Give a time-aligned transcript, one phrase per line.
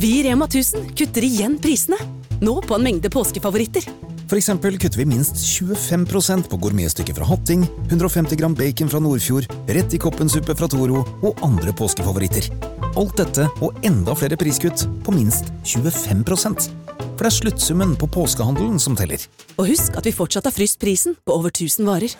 [0.00, 1.96] Vi i Rema 1000 kutter igjen prisene.
[2.40, 3.82] Nå på en mengde påskefavoritter.
[4.30, 9.48] For eksempel kutter vi minst 25% på gourmetstykket fra Hatting, 150 gram bacon fra Nordfjord,
[9.66, 12.46] rett i koppensuppe fra Toro og andre påskefavoritter.
[12.94, 18.78] Alt dette og enda flere priskutt på minst 25 For det er sluttsummen på påskehandelen
[18.78, 19.18] som teller.
[19.58, 22.14] Og husk at vi fortsatt har fryst prisen på over 1000 varer.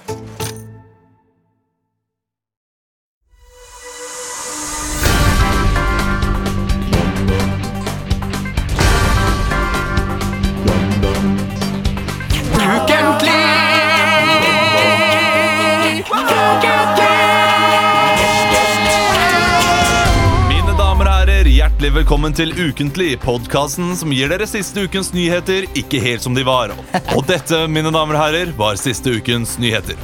[22.08, 26.72] Velkommen til Ukentlig, podkasten som gir dere siste ukens nyheter ikke helt som de var.
[27.12, 30.00] Og dette, mine damer og herrer, var siste ukens nyheter.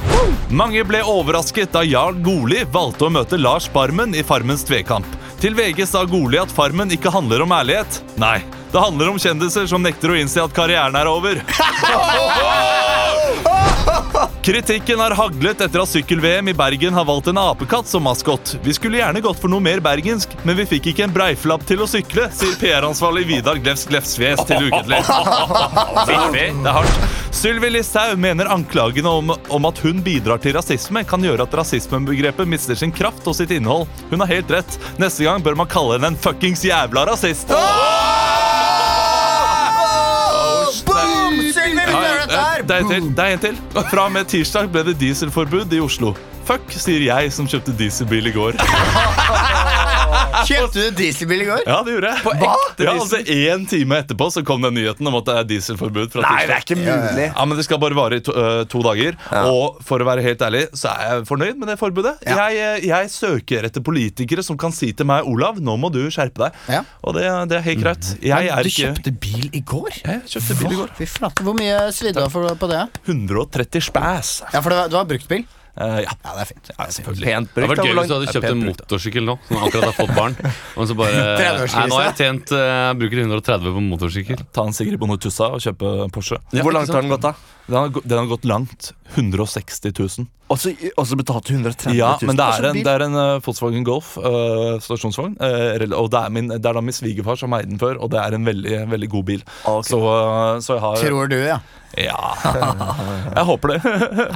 [0.53, 5.09] Mange ble overrasket da Jarl Goli valgte å møte Lars Barmen i Farmens tvekamp.
[5.41, 8.03] Til VG sa Goli at Farmen ikke handler om ærlighet.
[8.21, 11.41] Nei, det handler om kjendiser som nekter å innse at karrieren er over.
[14.45, 18.59] Kritikken har haglet etter at sykkel-VM i Bergen har valgt en apekatt som maskot.
[18.61, 21.81] Vi skulle gjerne gått for noe mer bergensk, men vi fikk ikke en breiflapp til
[21.81, 25.01] å sykle, sier PR-ansvarlig Vidar Glefs Glefsfjes til Ukentlig.
[25.01, 27.09] Det er hardt.
[27.33, 32.45] Sylvi Listhaug mener anklagene om, om at hun bidrar til rasisme, kan gjøre at rasismebegrepet
[32.49, 33.89] mister sin kraft og sitt innhold.
[34.13, 34.77] Hun har helt rett.
[35.01, 37.49] Neste gang bør man kalle henne en fuckings jævla rasist.
[37.49, 38.24] Boom!
[42.55, 42.63] Her!
[42.69, 43.11] Det er en til.
[43.17, 43.59] Det er en til.
[43.91, 46.15] Fra og med tirsdag ble det dieselforbud i Oslo.
[46.45, 48.59] Fuck, sier jeg som kjøpte dieselbil i går.
[50.49, 51.63] Kjøpte du dieselbil i går?
[51.69, 52.23] Ja, det gjorde jeg.
[52.25, 52.55] Hva?
[52.85, 56.11] Ja, altså En time etterpå så kom den nyheten om at det er dieselforbud.
[56.13, 57.27] fra Nei, det er ikke mulig.
[57.31, 59.17] Ja, men Det skal bare vare i to, øh, to dager.
[59.45, 62.15] Og for å være helt ærlig så er jeg fornøyd med det forbudet.
[62.27, 66.03] Jeg, øh, jeg søker etter politikere som kan si til meg Olav, nå må du
[66.11, 66.61] skjerpe deg.
[66.79, 66.83] Ja.
[67.05, 68.13] Og det, det er helt greit.
[68.25, 70.01] Jeg er Du ikke kjøpte bil i går?
[70.05, 70.95] Jeg kjøpte bil i går.
[70.99, 72.83] Fy flate, Hvor mye svidde du av for- på det?
[73.09, 74.35] 130 spæs.
[74.53, 75.29] Ja, for det var, det var brukt
[75.75, 76.13] Eh, ja.
[76.23, 76.69] Ja, det er fint.
[76.71, 77.27] ja, selvfølgelig.
[77.27, 79.87] Pent Det hadde vært gøy hvis du hadde kjøpt en brukt, motorsykkel nå, som akkurat
[79.89, 80.37] har fått barn.
[80.79, 81.25] Og så bare
[81.65, 84.45] Nei, nå har jeg tjent uh, bruker 130 på motorsykkel.
[84.55, 86.39] Ta en Sigrid Bonde Tussa og kjøpe Porsche.
[86.55, 87.35] Hvor langt har den gått, da?
[87.67, 88.93] Den har, den har gått langt.
[89.15, 90.27] 160 000.
[90.53, 91.97] Og så betalte du 130 000.
[91.97, 95.39] Ja, men det Altså, er en, det er en uh, Volkswagen Golf uh, stasjonsvogn.
[95.41, 98.13] Uh, og det er, min, det er da min svigerfar som eide den før, og
[98.13, 99.47] det er en veldig, veldig god bil.
[99.65, 99.89] Okay.
[99.89, 100.03] Så,
[100.67, 101.59] så jeg har Tror du, ja.
[101.95, 102.35] Ja.
[103.39, 103.77] Jeg håper det.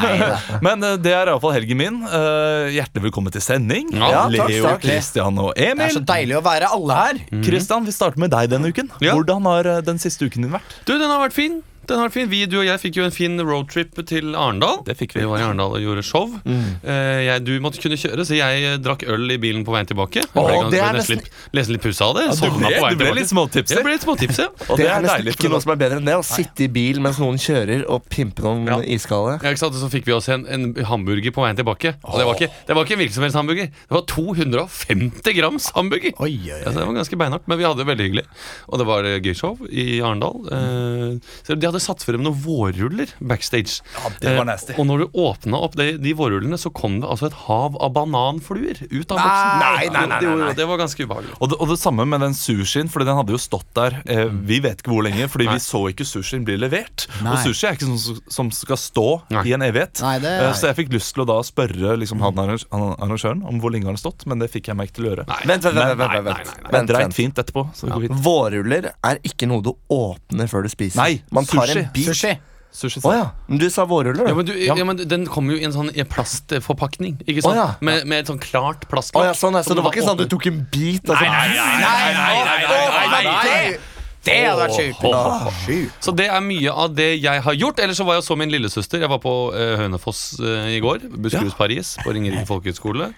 [0.67, 1.97] Men det er iallfall helgen min.
[2.07, 3.91] Eh, hjertelig velkommen til sending.
[3.99, 4.85] Ja, Leo, takk.
[4.85, 7.19] Christian og Det er så deilig å være alle her.
[7.43, 8.93] Christian, vi starter med deg denne uken.
[9.03, 9.17] Ja.
[9.19, 10.79] Hvordan har den siste uken din vært?
[10.87, 11.59] Du, den har vært fin.
[11.89, 12.29] Den har fin.
[12.29, 14.83] Vi, du og jeg fikk jo en fin roadtrip til Arendal.
[14.87, 15.23] Det fikk vi.
[15.25, 16.27] Vi var i Arendal og gjorde show.
[16.45, 19.89] Eh, jeg, du måtte kunne kjøre, så jeg eh, drakk øl i bilen på veien
[19.89, 20.21] tilbake.
[20.27, 22.27] Jeg ble, Åh, det er nesten litt, nesten litt pussa av det.
[22.29, 23.19] Ja, du Sovna ble, på veien du ble tilbake.
[23.21, 23.79] litt småtipset.
[23.79, 24.49] Jeg ble litt ja.
[24.69, 26.17] Og Det er nesten deilig, ikke for noe som er bedre enn det.
[26.21, 28.79] Å sitte i bil mens noen kjører og pimpe noen Ja.
[28.99, 29.39] iskalde.
[29.43, 29.79] Ja, ikke sant?
[29.81, 31.95] Så fikk vi oss en, en hamburger på veien tilbake.
[32.05, 33.73] Og det var ikke, det var ikke en hvilken som helst hamburger.
[33.73, 36.13] Det var 250 grams hamburger.
[36.21, 38.27] Oi, oi, Ja, så det var ganske beinhardt, men vi hadde det veldig hyggelig.
[38.69, 40.45] Og det var eh, gøy show i Arendal.
[40.53, 43.81] Eh, så de hadde satt frem noen vårruller backstage.
[43.95, 47.09] Ja, det var Eh, og når du åpna opp de, de vårrullene, så kom det
[47.09, 49.59] altså et hav av bananfluer ut av boksen.
[49.61, 50.53] Nei, nei, nei, nei, nei.
[50.57, 51.35] Det var ganske ubehagelig.
[51.41, 54.27] Og det, og det samme med den sushien, Fordi den hadde jo stått der eh,
[54.49, 55.55] Vi vet ikke hvor lenge, fordi Nei.
[55.59, 57.07] vi så ikke sushien bli levert.
[57.23, 57.33] Nei.
[57.35, 59.43] Og sushi er ikke sånn som- som skal stå Nei.
[59.51, 60.01] i en evighet.
[60.03, 63.45] Nei, det Eh, Så jeg fikk lyst til å da spørre liksom, han han arrangøren
[63.47, 65.27] om hvor lenge han har stått, men det fikk jeg meg ikke til å gjøre.
[65.47, 65.99] Vent, vent, vent.
[65.99, 66.89] Vent, vent, vent.
[66.89, 67.67] dreit fint etterpå.
[67.75, 68.23] Så det går fint.
[68.25, 70.97] Vårruller er ikke noe du åpner før du spiser.
[71.01, 72.09] Nei, Man tar var en bit.
[72.11, 72.33] Sushi.
[72.79, 73.27] Sushi sa ja.
[73.49, 74.75] Men du sa vårruller, Ja, men, du, ja.
[74.85, 77.17] men Den kom jo i en sånn plastforpakning.
[77.25, 77.55] Ikke sant?
[77.55, 77.69] Å, ja.
[77.81, 79.25] Med, med et sånn klart Å, plastlokk.
[79.25, 79.63] ja, sånn, ja.
[79.65, 81.09] Så det var ikke sånn at du tok en bit?
[81.09, 81.25] Altså.
[81.25, 83.79] nei, nei, nei, nei, nei, nei.
[84.29, 85.95] Det hadde vært sjukt.
[86.05, 87.79] Så det er mye av det jeg har gjort.
[87.81, 89.01] Ellers så var jeg så min lillesøster.
[89.01, 91.07] Jeg var på Hønefoss i går.
[91.17, 93.13] Buskerus Paris på Ringerike folkehøgskole.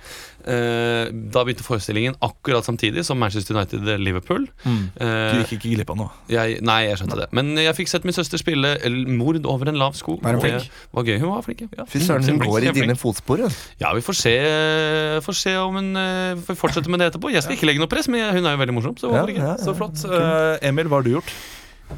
[0.46, 4.46] Eh, da begynte forestillingen akkurat samtidig som Manchester United-Liverpool.
[4.64, 6.10] Du gikk ikke glipp av noe.
[6.30, 7.28] jeg, nei, jeg skjønte det.
[7.36, 8.76] Men jeg fikk sett min søster spille
[9.06, 10.18] 'Mord over en lav sko'.
[10.22, 10.70] Var hun Det flink?
[10.92, 11.18] var gøy.
[11.20, 11.84] Hun var flink, ja.
[11.84, 13.38] Fy søren, hun går i dine fotspor.
[13.80, 14.34] Ja, vi får se,
[15.24, 17.30] får se om hun eh, får fortsette med det etterpå.
[17.32, 18.96] Jeg skal ikke legge noe press, men hun er jo veldig morsom.
[19.00, 19.26] Så ja.
[19.26, 20.00] Ja, ja, Så flott.
[20.04, 21.30] Eh, Emil, hva har du gjort?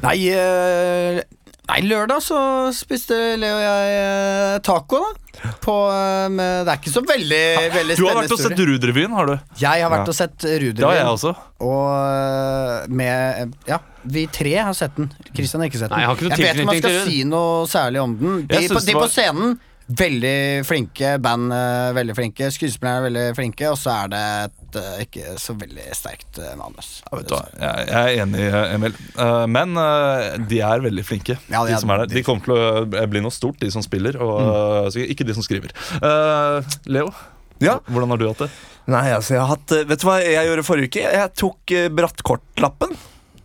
[0.03, 1.21] Nei, eh,
[1.69, 2.39] nei, lørdag så
[2.75, 5.19] spiste Leo og jeg eh, taco, da.
[5.63, 7.39] På, eh, med, det er ikke så veldig,
[7.73, 9.33] veldig Du har vært og sett Ruderevyen, har du?
[9.59, 10.13] Jeg har vært Ja.
[10.13, 11.33] og sett Det har jeg også.
[11.65, 15.09] Og eh, med Ja, vi tre har sett den.
[15.33, 15.97] Christian har ikke sett den.
[15.99, 18.41] Nei, jeg ikke noe vet ikke om man skal si noe særlig om den.
[18.47, 22.47] De, Jeg på, de på scenen Veldig flinke band, eh, veldig flinke.
[22.55, 27.01] skuespillere er veldig flinke, og så er det et eh, ikke så veldig sterkt manus.
[27.11, 27.23] manus.
[27.23, 28.45] Vet du hva, Jeg, jeg er enig,
[28.77, 28.95] Emil.
[29.19, 32.13] Eh, men eh, de er veldig flinke, Ja, de de som er der.
[32.15, 34.95] De kommer til å bli noe stort, de som spiller, og Mm.
[35.03, 35.75] eh, ikke de som skriver.
[36.01, 37.11] Uh, Leo,
[37.59, 37.79] Ja.
[37.91, 38.49] hvordan har du hatt det?
[38.87, 41.03] Nei, altså, jeg har hatt eh, Vet du hva jeg gjorde forrige uke?
[41.11, 42.95] Jeg tok brattkortlappen.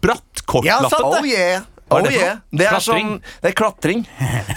[0.01, 0.67] Brattkortlappen!
[0.67, 1.63] Ja, sant Oh yeah.
[1.89, 2.41] Hva Oh det yeah.
[2.53, 4.03] Det er sånn Det er klatring.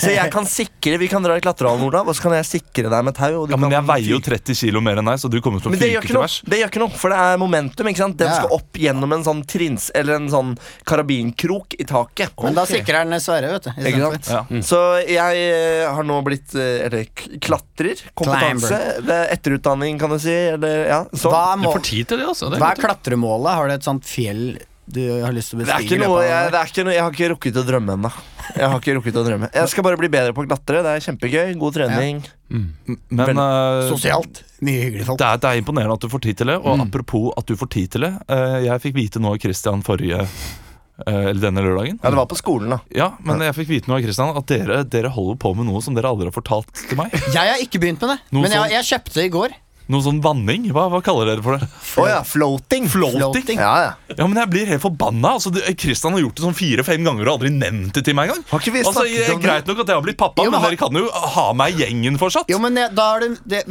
[0.02, 2.92] Så jeg kan sikre Vi kan dra i klatrehallen, Olav, og så kan jeg sikre
[2.92, 3.30] deg med tau.
[3.42, 5.40] Og du Ja, men kan jeg veier jo 30 kilo mer enn deg, så du
[5.44, 6.38] kommer til å Men det gjør fyke til værs.
[6.52, 7.92] det gjør ikke noe, for det er momentum.
[7.92, 8.18] ikke sant?
[8.20, 8.36] Den Ja.
[8.42, 12.32] skal opp gjennom en sånn trins Eller en sånn karabinkrok i taket.
[12.44, 13.72] Men da sikrer den Sverre, vet du.
[13.80, 14.28] Ikke sant?
[14.32, 14.44] Ja.
[14.50, 14.64] Mm.
[14.66, 17.06] Så jeg eh, har nå blitt eh, Eller
[17.40, 17.96] klatrer.
[18.18, 18.80] Kompetanse.
[19.08, 20.34] Er etterutdanning, kan du si.
[20.34, 21.32] Eller, ja, sånn.
[21.32, 22.50] Hva er, Du mål, får tid til det, altså.
[22.52, 23.56] Det hva er er klatremålet?
[23.56, 24.58] Har du et sånt fjell
[24.96, 27.04] du har lyst til å Det er ikke noe, jeg, det er ikke noe, jeg
[27.06, 28.12] har ikke rukket å drømme ennå.
[28.52, 30.82] Jeg har ikke rukket å drømme Jeg skal bare bli bedre på å klatre.
[30.84, 31.54] Det er kjempegøy.
[31.62, 32.24] God trening.
[32.52, 34.42] Men uh, Sosialt.
[34.62, 35.20] Mye hyggelig folk.
[35.22, 36.58] det er, det er imponerende at du får tid til det.
[36.62, 36.84] Og Mm.
[36.88, 38.12] apropos at du får tid til det.
[38.30, 41.98] Uh, jeg fikk vite noe av Christian forrige eh, Eller denne lørdagen.
[42.04, 42.80] Ja, det var på skolen, da.
[42.94, 45.82] Ja, men jeg fikk vite noe av Christian at dere, dere holder på med noe
[45.82, 47.16] som dere aldri har fortalt til meg.
[47.34, 49.56] Jeg har ikke begynt med det, Noe men jeg, sånn- jeg kjøpte i går.
[49.92, 50.70] Noe sånn vanning?
[50.72, 51.68] Hva, hva kaller dere for det?
[52.00, 52.88] Å ja, floating.
[52.92, 53.60] Floating?
[53.60, 54.16] Ja, ja.
[54.16, 55.36] Ja, men jeg blir helt forbanna.
[55.36, 58.46] Altså, Christian har gjort det sånn fire-fem ganger og aldri nevnt det til meg engang.
[58.54, 59.36] Har ikke vi Altså, jeg?
[59.44, 61.76] Greit nok at jeg har blitt pappa, Jo, men men dere kan jo ha meg
[61.76, 62.50] i gjengen fortsatt.
[62.52, 63.62] Jo, men jeg, da er det, det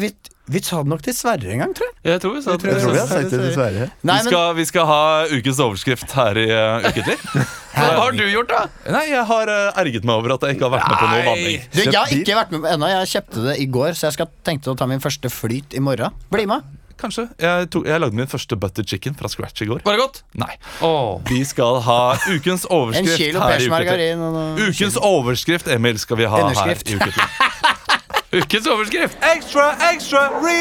[0.50, 1.97] vi, sa det nok til Sverre en gang, tror jeg.
[2.11, 3.88] Jeg tror vi sa Jeg tror Jeg tror vi har det- sagt det til Sverre.
[4.02, 7.17] Nei, vi, skal, vi skal ha ukens overskrift her i uh, Ukentlig.
[7.76, 8.64] Hva har du gjort, da?
[8.97, 11.23] Nei, jeg har uh, erget meg over at jeg ikke har vært med på noe
[11.31, 11.64] vanning.
[11.70, 12.91] Du, jeg har ikke vært med ennå.
[12.97, 15.82] Jeg kjøpte det i går, så jeg skal tenkte å ta min første flyt i
[15.85, 16.19] morgen.
[16.35, 16.67] Bli med.
[17.00, 17.29] Kanskje.
[17.41, 19.81] Jeg, tok, jeg lagde min første butter chicken fra scratch i går.
[19.87, 20.20] Var det godt?
[20.41, 20.53] Nei.
[20.85, 21.23] Oh.
[21.31, 26.29] Vi skal ha ukens En overskrift kilo her i noe Ukens overskrift, Emil, skal vi
[26.29, 26.91] ha Underskrift.
[26.91, 27.88] her i Ukentlig.
[28.31, 29.17] Ukens overskrift!
[29.27, 30.21] Extra, extra,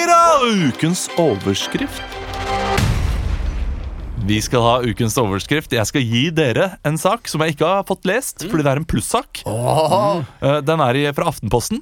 [0.09, 0.47] all!
[0.71, 2.01] Ukens overskrift.
[4.25, 5.75] Vi skal ha ukens overskrift.
[5.77, 8.81] Jeg skal gi dere en sak som jeg ikke har fått lest, fordi det er
[8.81, 9.43] en plussak.
[9.45, 11.77] Eh, Den er fra Aftenposten.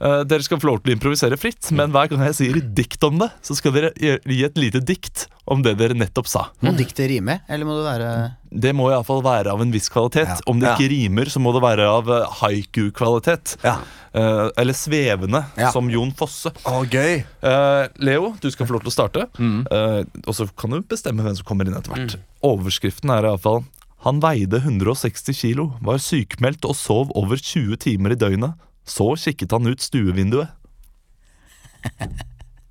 [0.00, 3.02] Eh, Dere skal få lov til å improvisere fritt, men hver gang jeg sier dikt
[3.08, 6.48] om det, så skal dere gi et lite dikt om det dere nettopp sa.
[6.60, 8.10] Må diktet rime, eller må det være
[8.56, 10.40] Det må iallfall være av en viss kvalitet.
[10.46, 10.74] Om det Ja.
[10.76, 13.56] ikke rimer, så må det være av eh, haiku-kvalitet.
[13.64, 13.78] Ja.
[14.16, 15.70] Uh, eller svevende, Ja.
[15.72, 16.48] som Jon Fosse.
[16.64, 17.24] Å, gøy.
[17.44, 19.26] uh, Leo, du skal få lov til å starte.
[19.38, 22.16] Eh, og så kan du bestemme hvem som kommer inn etter hvert.
[22.42, 23.64] Overskriften er iallfall
[24.06, 28.54] Han veide 160 kilo, var sykmeldt og sov over 20 timer i døgnet.
[28.86, 30.48] Så kikket han ut stuevinduet.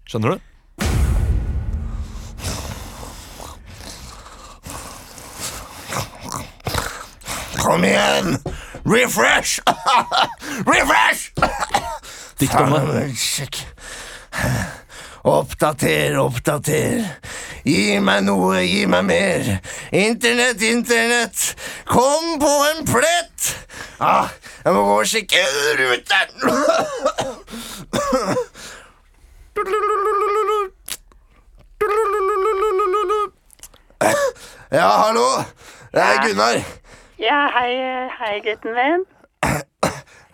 [0.08, 0.40] Skjønner du?
[7.60, 8.38] Kom igjen!
[8.86, 9.60] Refresh!
[10.72, 11.32] Refresh!
[12.40, 13.08] Dikt om det.
[15.26, 17.00] Oppdater, oppdater.
[17.66, 19.48] Gi meg noe, gi meg mer.
[19.90, 21.56] Internett, internett.
[21.90, 23.48] Kom på en plett.
[23.98, 24.30] Ah,
[24.62, 25.42] jeg må gå og sjekke
[25.80, 26.46] ruteren.
[34.76, 35.26] Ja, hallo.
[35.90, 36.62] Det er Gunnar.
[37.18, 37.74] Ja, hei,
[38.20, 39.10] hei gutten min.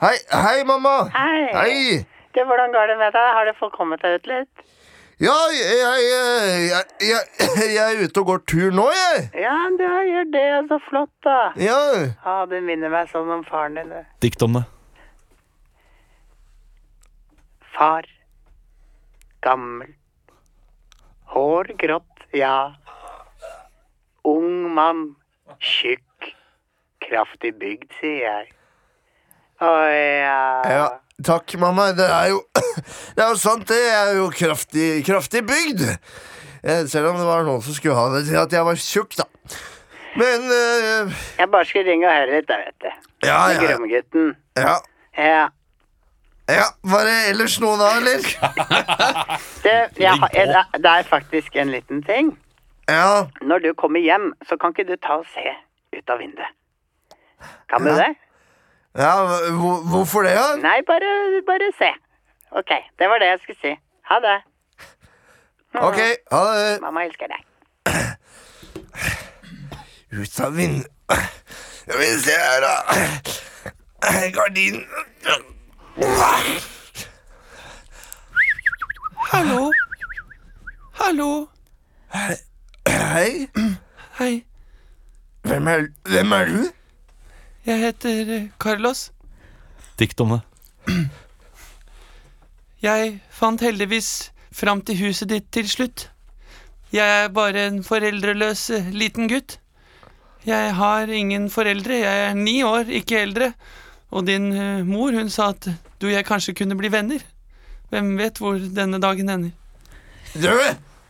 [0.03, 0.97] Hei, hei, mamma.
[1.15, 1.47] Hei.
[1.55, 2.05] Hei.
[2.35, 3.33] Du, hvordan går det med deg?
[3.37, 4.67] Har du fått kommet deg ut litt?
[5.21, 6.05] Ja, jeg, jeg,
[6.71, 7.25] jeg, jeg,
[7.75, 9.27] jeg er ute og går tur nå, jeg.
[9.43, 10.45] Ja, du gjør det.
[10.71, 11.35] Så flott, da.
[11.61, 11.81] Ja.
[12.25, 13.91] Ja, du minner meg sånn om faren din.
[13.93, 14.07] du.
[14.25, 14.63] Dikt om det.
[17.75, 18.09] Far.
[19.45, 19.93] Gammel.
[21.35, 22.73] Hår grått, ja.
[24.25, 25.05] Ung mann.
[25.61, 26.31] Tjukk.
[27.05, 28.51] Kraftig bygd, sier jeg.
[29.61, 30.41] Å ja.
[30.65, 30.85] ja.
[31.25, 31.89] Takk, mamma.
[31.97, 32.41] Det er jo
[33.15, 33.77] Det er jo sant, det.
[33.81, 35.83] Jeg er jo kraftig, kraftig bygd.
[36.63, 39.15] Eh, Selv om det var noen som skulle ha det til at jeg var tjukk,
[39.17, 39.25] da.
[40.19, 42.89] Men uh, Jeg bare skulle ringe og høre litt, da, vet du.
[43.23, 44.33] ja, ja, Gromgutten.
[44.59, 44.73] ja,
[45.17, 45.43] Ja.
[46.51, 46.65] ja.
[46.83, 48.27] Var det ellers noe da, eller?
[49.63, 52.33] det, jeg jeg, det er faktisk en liten ting.
[52.91, 53.27] Ja.
[53.41, 55.53] Når du kommer hjem, så kan ikke du ta og se
[55.95, 56.51] ut av vinduet.
[57.71, 57.97] Kan du Ja.
[58.03, 58.11] det?
[58.97, 59.11] Ja
[59.55, 60.55] hvor, hvorfor det, da?
[60.61, 61.91] Nei, bare, bare se.
[62.51, 63.75] Ok, det var det jeg skulle si.
[64.09, 64.37] Ha det.
[65.73, 65.99] Ok,
[66.31, 66.81] ha det.
[66.81, 67.45] Mamma elsker deg.
[70.11, 70.91] Ut av vinduet
[71.81, 72.75] Skal vi se her, da.
[74.35, 74.81] Gardin
[79.31, 79.71] Hallo?
[80.99, 81.47] Hallo?
[82.87, 83.47] Hei.
[84.19, 84.45] Hei.
[85.41, 86.80] Hvem er, hvem er du?
[87.65, 89.11] Jeg heter eh, Carlos.
[89.99, 90.41] Dikt om det.
[92.81, 96.07] Jeg fant heldigvis fram til huset ditt til slutt.
[96.91, 99.59] Jeg er bare en foreldreløs eh, liten gutt.
[100.45, 103.51] Jeg har ingen foreldre, jeg er ni år, ikke eldre.
[104.09, 105.69] Og din eh, mor, hun sa at
[106.01, 107.21] du og jeg kanskje kunne bli venner.
[107.93, 109.53] Hvem vet hvor denne dagen ender?
[110.33, 110.49] Du,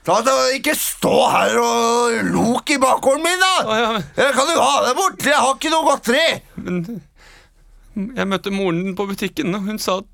[0.06, 3.52] ikke stå her og lok i bakgården min, da!
[3.62, 6.42] Å, ja, men- kan du ha deg bort, jeg har ikke noe godteri!
[6.56, 10.08] Men jeg møtte moren din på butikken, og hun sa at,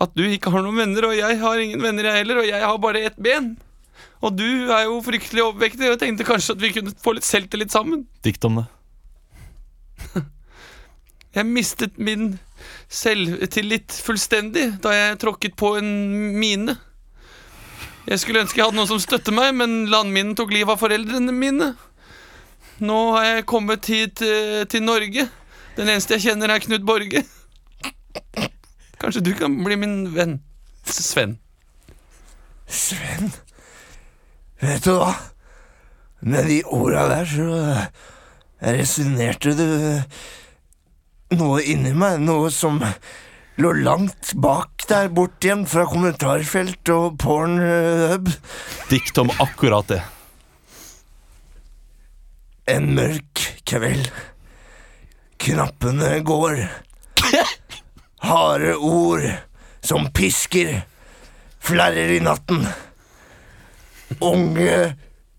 [0.00, 2.62] at du ikke har noen venner, og jeg har ingen venner, jeg heller, og jeg
[2.64, 3.56] har bare ett ben.
[4.22, 7.24] Og du er jo fryktelig overvektig, og jeg tenkte kanskje at vi kunne få litt
[7.28, 8.06] selvtillit sammen.
[8.24, 8.68] Dikt om det.
[11.30, 12.40] Jeg mistet min
[12.90, 15.90] selvtillit fullstendig da jeg tråkket på en
[16.34, 16.74] mine.
[18.08, 21.34] Jeg skulle ønske jeg hadde noen som støtte meg, men landminen tok livet av foreldrene
[21.34, 21.72] mine.
[22.80, 25.26] Nå har jeg kommet hit uh, til Norge.
[25.76, 27.22] Den eneste jeg kjenner, er Knut Borge.
[29.00, 30.38] Kanskje du kan bli min venn?
[30.88, 31.38] Sven.
[32.70, 33.32] Sven,
[34.62, 35.12] vet du hva?
[36.20, 37.48] Med de orda der så
[38.60, 39.66] resonnerte du
[41.40, 42.80] noe inni meg, noe som
[43.60, 48.30] lå langt bak der bort igjen fra kommentarfelt og pornhub.
[48.90, 50.00] Dikt om akkurat det.
[52.70, 54.10] En mørk kveld.
[55.40, 56.64] Knappene går.
[58.26, 59.24] Harde ord
[59.86, 60.82] som pisker
[61.62, 62.66] flerrer i natten.
[64.20, 64.96] Unge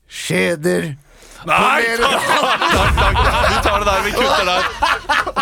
[0.08, 0.94] skjeder
[1.42, 1.82] Nei!
[1.98, 3.48] Takk, takk, takk.
[3.50, 5.41] Vi tar det der, vi kutter der.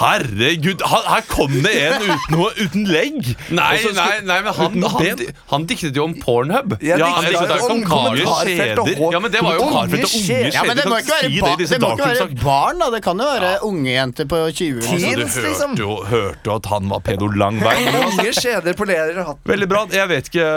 [0.00, 3.30] Herregud, her, her kom det en uten noe uten legg.
[3.52, 6.76] Nei, Og nei, nei, men han, han, han diktet jo om Pornhub.
[6.84, 8.98] Ja, Ja, diktet det er om om kommentarfelt og skjeder.
[9.00, 9.12] hår.
[9.16, 10.54] Ja, men det var jo karfelt og Unge skjeder.
[10.56, 12.90] Ja, men det må ikke være, si ba det det må ikke være barn, da.
[12.96, 15.74] Det kan jo være unge jenter på 20 Altså, du liksom.
[15.76, 17.76] hørte jo, hørte jo at han var pedo lang vei.
[18.10, 19.44] Unge skjeder på leder og hatt.
[19.52, 19.84] Veldig bra.
[19.94, 20.48] Jeg vet ikke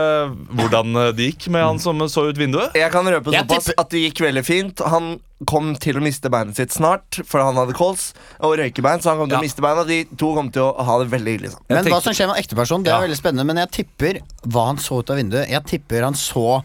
[0.62, 2.76] hvordan det gikk med han som så ut vinduet.
[2.78, 4.84] Jeg kan røpe såpass at det gikk veldig fint.
[4.94, 9.02] Han kom til å miste beinet sitt snart, for han hadde kols og røykebein.
[9.04, 9.42] Så han kom til Ja.
[9.42, 9.84] å miste beina.
[9.88, 11.62] De to kom til å ha det veldig ille liksom.
[11.70, 13.08] Men tenkte- hva som skjer med en ekteperson, det er Ja.
[13.08, 13.46] veldig spennende.
[13.46, 15.50] Men jeg tipper hva han så ut av vinduet.
[15.50, 16.64] Jeg tipper han så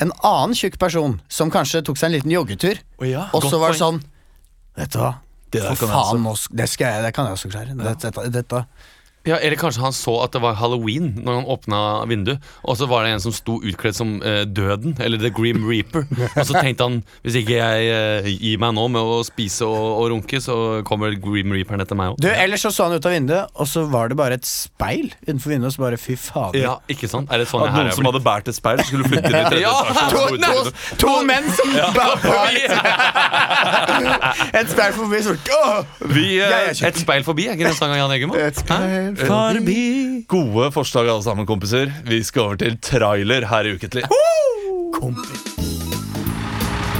[0.00, 2.78] en annen tjukk person som kanskje tok seg en liten joggetur.
[3.32, 4.02] og så var det sånn
[4.76, 5.14] Vet du hva?
[5.50, 7.76] Det For faen, nå det, skal jeg, det kan jeg også klare.
[7.76, 8.66] Dette, dette, dette.
[9.24, 11.78] Ja, Eller kanskje han så at det var halloween når han åpna
[12.10, 15.62] vinduet, og så var det en som sto utkledd som eh, Døden, eller The Grim
[15.68, 16.06] Reaper.
[16.40, 19.98] Og så tenkte han hvis ikke jeg eh, gir meg nå med å spise og,
[20.00, 20.56] og runke, så
[20.88, 22.18] kommer Grim Reaperen etter meg òg.
[22.22, 25.06] Du, Ellers så så han ut av vinduet, og så var det bare et speil
[25.22, 25.68] utenfor vinduet.
[25.70, 26.58] Og så bare fy fader.
[26.64, 27.30] Ja, ikke sant?
[27.32, 29.38] Er det sånn At her noen er som hadde båret et speil, skulle flytte inn
[29.38, 30.10] i tredje Ja, etasje.
[30.10, 30.36] to- og i
[30.98, 31.68] to- menn som
[34.58, 35.78] Et speil forbi, så Åh!
[36.10, 36.52] Vi, eh, Jeg
[36.82, 38.32] er Et speil forbi, er ikke det en sang av Jan Eggemo?
[38.36, 38.40] Hæ?
[39.16, 40.24] Forbi.
[40.28, 41.92] Gode forslag alle sammen, kompiser.
[42.08, 44.04] Vi skal over til trailer her i Uketlig.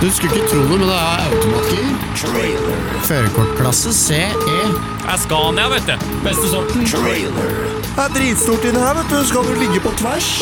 [0.02, 1.84] Du skulle ikke tro det, men det er automatgir.
[3.06, 4.24] Førerkortklasse CE.
[5.12, 6.08] er Scania, vet du.
[6.24, 6.82] Beste sorten.
[6.82, 9.20] Det er dritstort inni her, vet du.
[9.30, 10.32] Skal du ligge på tvers?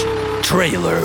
[0.47, 1.05] Trailer,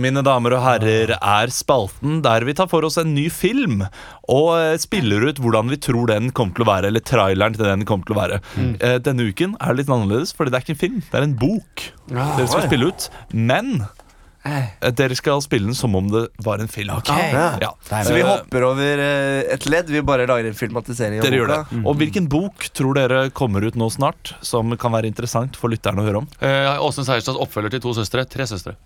[0.00, 3.84] mine damer og herrer, er spalten der vi tar for oss en ny film
[4.28, 7.66] og eh, spiller ut hvordan vi tror den kommer til å være, eller traileren til
[7.66, 8.40] den kommer til å være.
[8.56, 8.72] Mm.
[9.04, 11.38] Denne uken er det litt annerledes, fordi det er ikke en film, det er en
[11.38, 13.08] bok dere skal spille ut.
[13.34, 14.05] Men eh,
[14.96, 16.92] dere skal spille den som om det var en film.
[17.06, 17.72] Ja.
[17.90, 19.90] Så vi Eh, hopper over eh, et ledd.
[19.92, 21.60] Vi bare lager en filmatisering Dere gjør det.
[21.84, 26.02] Og hvilken bok tror dere kommer ut nå snart, som kan være interessant for lytterne
[26.02, 26.30] å høre om?
[26.40, 28.24] Eh, Seierstads oppfølger til To søstre.
[28.28, 28.76] Tre søstre.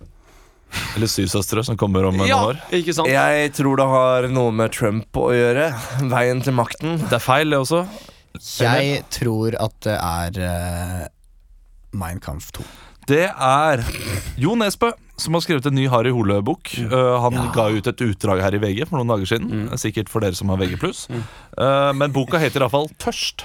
[0.95, 2.61] Eller Syv søstre, som kommer om noen år?
[2.75, 3.11] ikke sant?
[3.11, 5.71] Jeg tror det har noe med Trump å gjøre.
[6.13, 6.99] Veien til makten.
[7.09, 7.85] Det er feil, det også.
[8.63, 11.09] Jeg tror at det er uh,
[11.99, 12.67] Mein Kampf 2.
[13.11, 13.81] Det er
[14.39, 16.71] Jo Nesbø som har skrevet en ny Harry Hole-bok.
[16.79, 19.67] Uh, han ga ut et utdrag her i VG for noen dager siden.
[19.81, 20.79] Sikkert for dere som har VG+.
[20.79, 23.45] Uh, men boka heter iallfall Tørst.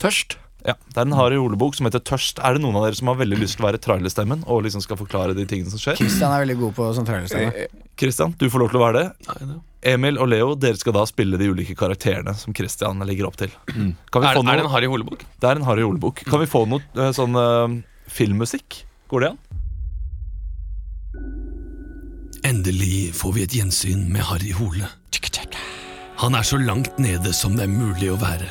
[0.00, 0.38] Tørst.
[0.62, 2.38] Ja, Det er en Harry Hole-bok som heter Tørst.
[2.46, 4.84] Er det noen av dere som har veldig lyst til å være trailerstemmen og liksom
[4.84, 5.98] skal forklare de tingene som skjer?
[5.98, 7.66] Kristian er veldig god på sånn trailerstemme.
[7.98, 9.58] Kristian, du får lov til å være det.
[9.92, 13.50] Emil og Leo, dere skal da spille de ulike karakterene som Kristian legger opp til.
[13.66, 15.26] Kan vi Er, få er det en Harry Hole-bok?
[15.42, 16.22] Det er en Harry Hole-bok.
[16.30, 17.66] Kan vi få noe eh, sånn uh,
[18.06, 18.84] filmmusikk?
[19.12, 19.38] Går det an?
[22.44, 24.88] Endelig får vi et gjensyn med Harry Hole.
[26.22, 28.48] Han er så langt nede som det er mulig å være.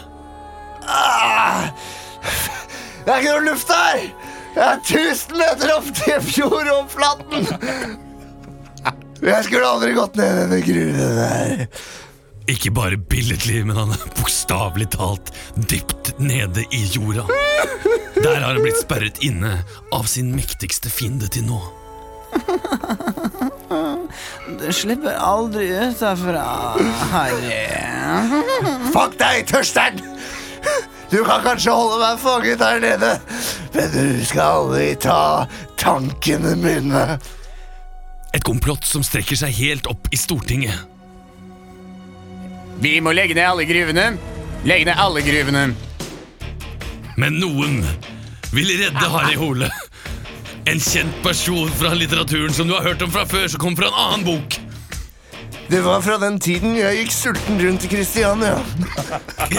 [3.02, 4.06] Det er ikke noe luft her!
[4.54, 7.50] Jeg er 1000 meter opp til fjordoverflaten!
[9.26, 11.66] Jeg skulle aldri gått ned denne gruven der.
[12.52, 15.32] Ikke bare billedlig, men han er bokstavelig talt
[15.72, 17.24] dypt nede i jorda.
[18.18, 19.62] Der har han blitt sperret inne
[19.96, 21.62] av sin mektigste fiende til nå.
[24.60, 26.44] Du slipper aldri ut herfra,
[27.14, 27.64] Harry.
[28.92, 30.04] Fuck deg, tørsteren!
[31.12, 33.16] Du kan kanskje holde meg fanget her nede,
[33.74, 35.48] men du skal aldri ta
[35.80, 37.04] tankene mine.
[38.32, 40.91] Et komplott som strekker seg helt opp i Stortinget.
[42.82, 44.08] Vi må legge ned alle gruvene.
[44.66, 45.68] Legge ned alle gruvene.
[47.22, 47.84] Men noen
[48.56, 49.70] vil redde Harry Hole.
[50.66, 53.92] En kjent person fra litteraturen som du har hørt om fra før, som kom fra
[53.92, 54.58] en annen bok.
[55.72, 58.58] Det var fra den tiden jeg gikk sulten rundt i Kristiania.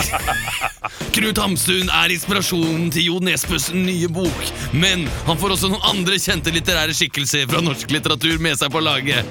[1.15, 6.19] Knut Hamsun er inspirasjonen til Jo Nesbøs nye bok, men han får også noen andre
[6.21, 9.25] kjente litterære skikkelser fra norsk litteratur med seg på laget.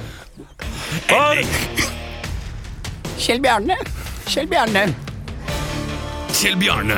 [3.21, 3.75] Kjell Bjarne.
[4.25, 4.87] Kjell Bjarne.
[6.33, 6.95] Kjell Bjarne.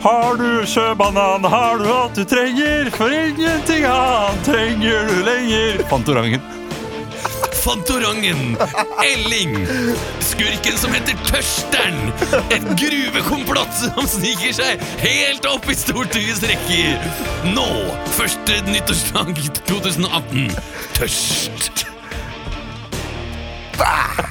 [0.00, 5.84] Har du sjøbanan, har du alt du trenger, for ingenting annet trenger du lenger.
[5.90, 6.40] Fantorangen.
[7.64, 8.56] Fantorangen.
[9.04, 9.54] Elling.
[10.24, 12.00] Skurken som heter Tørsteren.
[12.48, 17.08] Et gruvekomplott som sniker seg helt opp i Stortingets rekker.
[17.52, 17.68] Nå,
[18.16, 19.36] første nyttårsdag
[19.68, 20.48] 2018.
[20.96, 21.91] Tørst.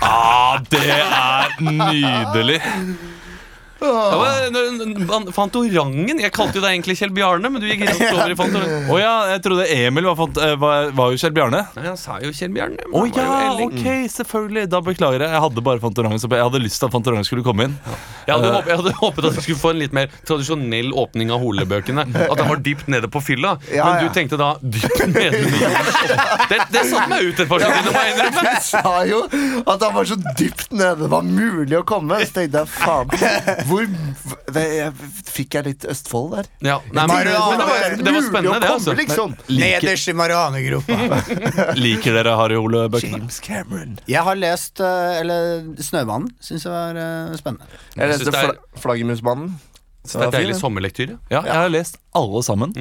[0.02, 2.62] Ah, det er nydelig.
[3.82, 6.20] N- Fantorangen?
[6.22, 8.88] Jeg kalte jo deg egentlig Kjell Bjarne, men du gikk rett over i Fantorangen.
[8.92, 11.64] Å ja, jeg trodde Emil var, fant, eh, var, var jo Kjell Bjarne.
[11.78, 12.88] Nei, han sa jo Kjell Bjarne.
[12.92, 13.28] Å ja,
[13.66, 13.84] ok,
[14.14, 14.68] selvfølgelig.
[14.72, 15.34] Da beklager jeg.
[15.34, 17.78] Jeg hadde bare Fantorangen, så jeg hadde lyst til at Fantorangen skulle komme inn.
[18.28, 21.34] Jeg hadde, håpet, jeg hadde håpet at vi skulle få en litt mer tradisjonell åpning
[21.34, 22.06] av Hole-bøkene.
[22.28, 23.56] At han var dypt nede på fylla.
[23.74, 24.08] Ja, men ja.
[24.08, 25.50] du tenkte da dypt nede i
[26.52, 28.46] Det, det satte meg ut et par sekunder, må jeg innrømme.
[28.52, 29.22] Jeg sa jo
[29.62, 32.20] at han var så dypt nede det var mulig å komme.
[32.26, 33.10] Så tenkte jeg faen
[33.72, 33.88] Hvor
[34.56, 36.50] det, jeg, Fikk jeg litt Østfold der?
[36.68, 38.72] Ja, nei, men, men det, var, det var spennende, det.
[38.76, 39.36] altså liksom.
[39.48, 41.24] Nederst i marihuanegropa.
[41.86, 43.22] Liker dere Harry Ole-bøkene?
[43.22, 43.98] James Cameron.
[44.12, 46.30] Jeg har lest eh, Eller Snømannen.
[46.44, 47.82] Syns jeg var eh, spennende.
[47.96, 49.54] Jeg leste er- Flaggermusmannen.
[50.02, 51.12] Så det er deilig sommerlektyr.
[51.30, 52.72] Ja, jeg har lest alle sammen.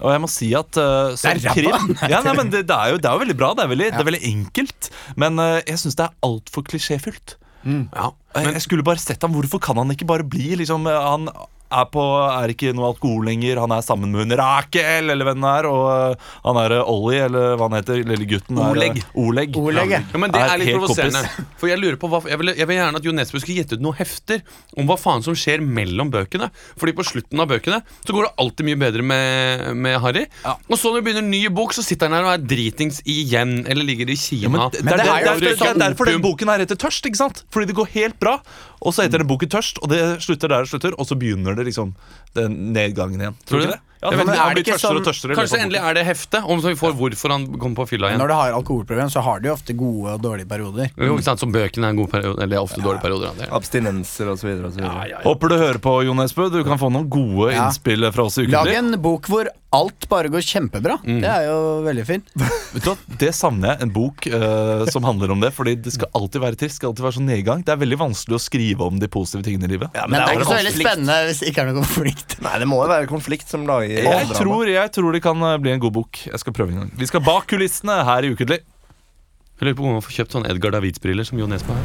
[0.00, 2.94] Og jeg må si at uh, Det er krim ja, nei, men det, det, er
[2.94, 3.50] jo, det er jo veldig bra.
[3.58, 4.88] Det er veldig, det er veldig enkelt.
[5.20, 7.36] Men uh, jeg syns det er altfor klisjéfylt.
[7.68, 9.34] Ja, Jeg, jeg skulle bare sett ham.
[9.34, 11.30] Hvorfor kan han ikke bare bli liksom Han
[11.70, 13.60] er, på, er ikke noe alkohol lenger.
[13.62, 15.68] Han er sammen med hun Rakel, eller hvem det er.
[15.70, 18.02] Og uh, han er uh, Ollie, eller hva han heter.
[18.06, 18.58] Lille gutten.
[18.58, 19.02] er, uh, Oleg.
[19.14, 19.58] Oleg.
[19.60, 20.02] Oleg, ja.
[20.02, 21.22] Ja, men Det Er er litt provoserende.
[21.60, 23.78] For Jeg lurer på hva, jeg vil, jeg vil gjerne at Jo Nesbø skulle gjette
[23.78, 24.42] ut noen hefter
[24.78, 26.50] om hva faen som skjer mellom bøkene.
[26.80, 30.26] Fordi på slutten av bøkene så går det alltid mye bedre med, med Harry.
[30.68, 33.00] Og så når det begynner en ny bok, så sitter han her og er dritings
[33.06, 33.60] igjen.
[33.70, 34.66] Eller ligger i Kina.
[34.66, 37.06] Ja, men det, er, derfor den boken her heter Tørst.
[37.06, 37.44] ikke sant?
[37.54, 38.38] Fordi det går helt bra,
[38.80, 41.56] og så heter det boken Tørst, og det slutter der det slutter, og så begynner
[41.58, 41.94] det liksom
[42.38, 43.38] den nedgangen igjen.
[43.48, 43.80] Tror du det?
[44.00, 45.34] Ja, men vet Han er blir tørstere sånn- og tørstere.
[45.36, 48.08] Kanskje løpet endelig er det hefte, om så vi får hvorfor han kommer på fylla
[48.08, 48.22] igjen.
[48.22, 50.90] Når du har alkoholproblem, så har du jo ofte gode og dårlige perioder.
[50.96, 53.28] Jo, ikke sant, Som bøkene er en god periode, eller ofte dårlige perioder.
[53.28, 53.54] Ja, det er.
[53.56, 54.48] Abstinenser osv.
[54.48, 56.48] videre Håper du hører på, Jon Esbø.
[56.50, 57.66] Du kan få noen gode Ja.
[57.68, 58.78] innspill fra oss i Lag Ukentlig.
[58.78, 60.96] en bok hvor alt bare går kjempebra.
[61.04, 62.24] Det er jo veldig fint.
[62.74, 62.96] Vet du hva?
[63.20, 63.82] Det savner jeg.
[63.86, 65.52] En bok uh, som handler om det.
[65.54, 66.74] Fordi det skal alltid være trist.
[66.74, 67.62] Det skal alltid være sånn nedgang.
[67.66, 69.92] Det er veldig vanskelig å skrive om de positive tingene i livet.
[70.08, 72.36] Men det er ikke så veldig spennende hvis det ikke er noe konflikt.
[72.42, 75.56] Nei, det må jo være konflikt som lager Jeg tror, jeg tror det kan eh,
[75.62, 76.22] bli en god bok.
[76.30, 76.92] Jeg skal prøve en gang.
[77.00, 78.60] Vi skal bak kulissene her i Ukentlig.
[79.60, 81.84] Jeg lurer på om man får kjøpt sånn Edgar Davids-briller som Jo Nesbø har.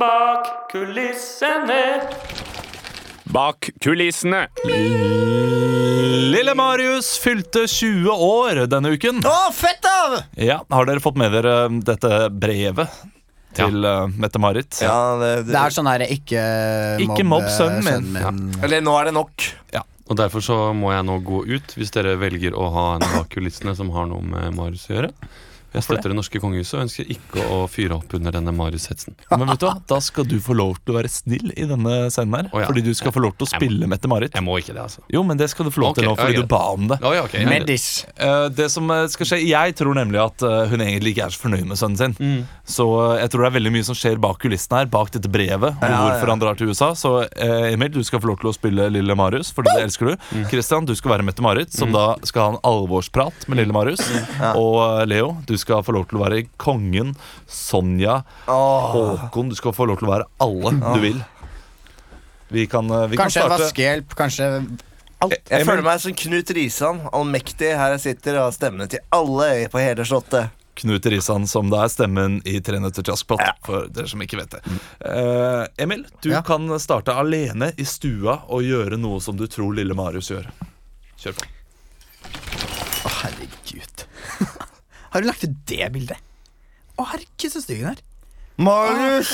[0.00, 1.82] Bak kulissene.
[3.30, 4.46] Bak kulissene.
[6.30, 9.20] Lille Marius fylte 20 år denne uken.
[9.26, 10.22] Å, fett, da!
[10.38, 12.94] Ja, Har dere fått med dere eh, dette brevet
[13.58, 14.78] til uh, Mette-Marit?
[14.82, 16.42] Ja, det, Det er sånn her ikke
[17.02, 17.82] Ikke mobb sønnen
[18.14, 18.54] min.
[18.62, 19.50] Eller nå er det nok.
[20.10, 23.28] Og Derfor så må jeg nå gå ut, hvis dere velger å ha en bak
[23.30, 25.10] kulissene som har noe med Marius å gjøre.
[25.74, 29.14] Jeg støtter det norske kongehuset og ønsker ikke å fyre opp under denne Marius-hetsen.
[29.30, 31.96] Men vet du hva, da skal du få lov til å være snill i denne
[32.10, 32.48] scenen her.
[32.52, 32.66] Oh, ja.
[32.70, 34.34] Fordi du skal få lov til å spille Mette-Marit.
[34.34, 35.04] Jeg må ikke det, altså.
[35.12, 36.86] Jo, men det skal du få lov til til nå, fordi ja, du ba om
[36.90, 36.98] det.
[37.04, 37.86] Oh, ja, okay, jeg- Medis.
[38.16, 41.34] Eh, det som eh, skal skje Jeg tror nemlig at eh, hun egentlig ikke er
[41.34, 42.14] så fornøyd med sønnen sin.
[42.18, 42.46] Mm.
[42.64, 42.86] Så
[43.20, 45.76] jeg tror det er veldig mye som skjer bak kulissene her, bak dette brevet.
[45.76, 46.30] og Ja, hvorfor ja.
[46.34, 46.92] han drar til USA.
[46.96, 50.16] Så Emil, du skal få lov til å spille Lille Marius, fordi det elsker du.
[50.34, 50.44] Mm.
[50.50, 54.00] Christian, du skal være Mette-Marit, som da skal ha en alvorsprat med Lille Marius.
[54.54, 57.14] Og eh, Leo, du skal få lov til å være kongen,
[57.46, 58.20] Sonja,
[58.50, 58.90] Åh.
[58.96, 59.52] Håkon.
[59.52, 61.20] Du skal få lov til å være alle du vil.
[62.50, 64.46] Vi kan, eh, vi Kanskje kan starte vaskehjelp, kanskje
[65.22, 65.34] alt.
[65.36, 67.74] Jeg jeg føler meg som Knut Risan, allmektig.
[67.78, 70.50] Her jeg sitter og har stemmene til alle på hele slottet.
[70.80, 73.42] Knut Risan, som det er stemmen i Tre nøtter til Askepott.
[73.66, 74.60] For dere som ikke vet det.
[75.04, 76.40] Uh, Emil, du Ja.
[76.42, 80.48] kan starte alene i stua og gjøre noe som du tror lille Marius gjør.
[81.20, 81.44] Kjør på.
[83.04, 83.59] Å, herregud.
[85.10, 86.20] Har du lagt ut det bildet?
[86.94, 88.02] Å, herregud, så stygg hun er.
[88.60, 89.32] Marius!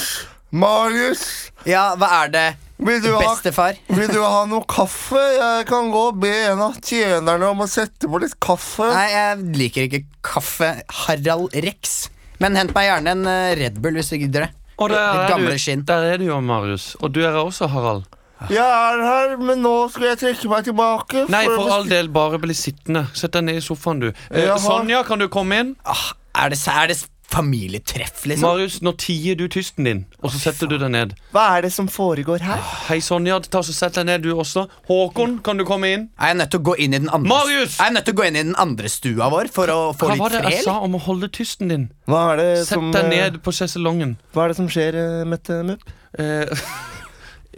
[0.55, 1.25] Marius!
[1.69, 2.47] Ja, hva er det?
[2.77, 3.79] Vil du, ha, Bestefar?
[3.89, 5.21] vil du ha noe kaffe?
[5.37, 8.89] Jeg kan gå og be en av tjenerne om å sette på litt kaffe.
[8.93, 10.71] Nei, jeg liker ikke kaffe.
[11.05, 11.97] Harald Rex.
[12.41, 14.51] Men hent meg gjerne en eh, Red Bull hvis du gidder det.
[14.77, 16.91] Og der er, gamle du, der er du jo, Marius.
[17.01, 18.05] Og du er også, Harald.
[18.53, 21.25] Jeg er her, men nå skal jeg trekke meg tilbake.
[21.33, 23.07] Nei, for all del, bare bli sittende.
[23.17, 24.11] Sett deg ned i sofaen, du.
[24.31, 24.61] Eh, Jaha.
[24.61, 25.77] Sonja, kan du komme inn?
[25.89, 26.11] Ah,
[26.45, 26.99] er, det, er det
[27.33, 28.45] familietreff, liksom?
[28.47, 31.15] Marius, nå tier du tysten din, og så setter du deg ned.
[31.35, 32.63] Hva er det som foregår her?
[32.87, 33.39] Hei, Sonja.
[33.51, 34.67] Ta så Sett deg ned, du også.
[34.89, 36.07] Håkon, kan du komme inn?
[36.21, 37.79] Er jeg nødt til å gå inn i den andre Marius!
[37.81, 40.11] Er jeg nødt til å gå inn i den andre stua vår for å få
[40.13, 41.89] Hva var det jeg sa om å holde tysten din?
[42.09, 44.17] Hva er det Sett som, deg eh, ned på sjeselongen.
[44.37, 45.89] Hva er det som skjer, eh, Mette Mupp?
[46.17, 46.69] Eh,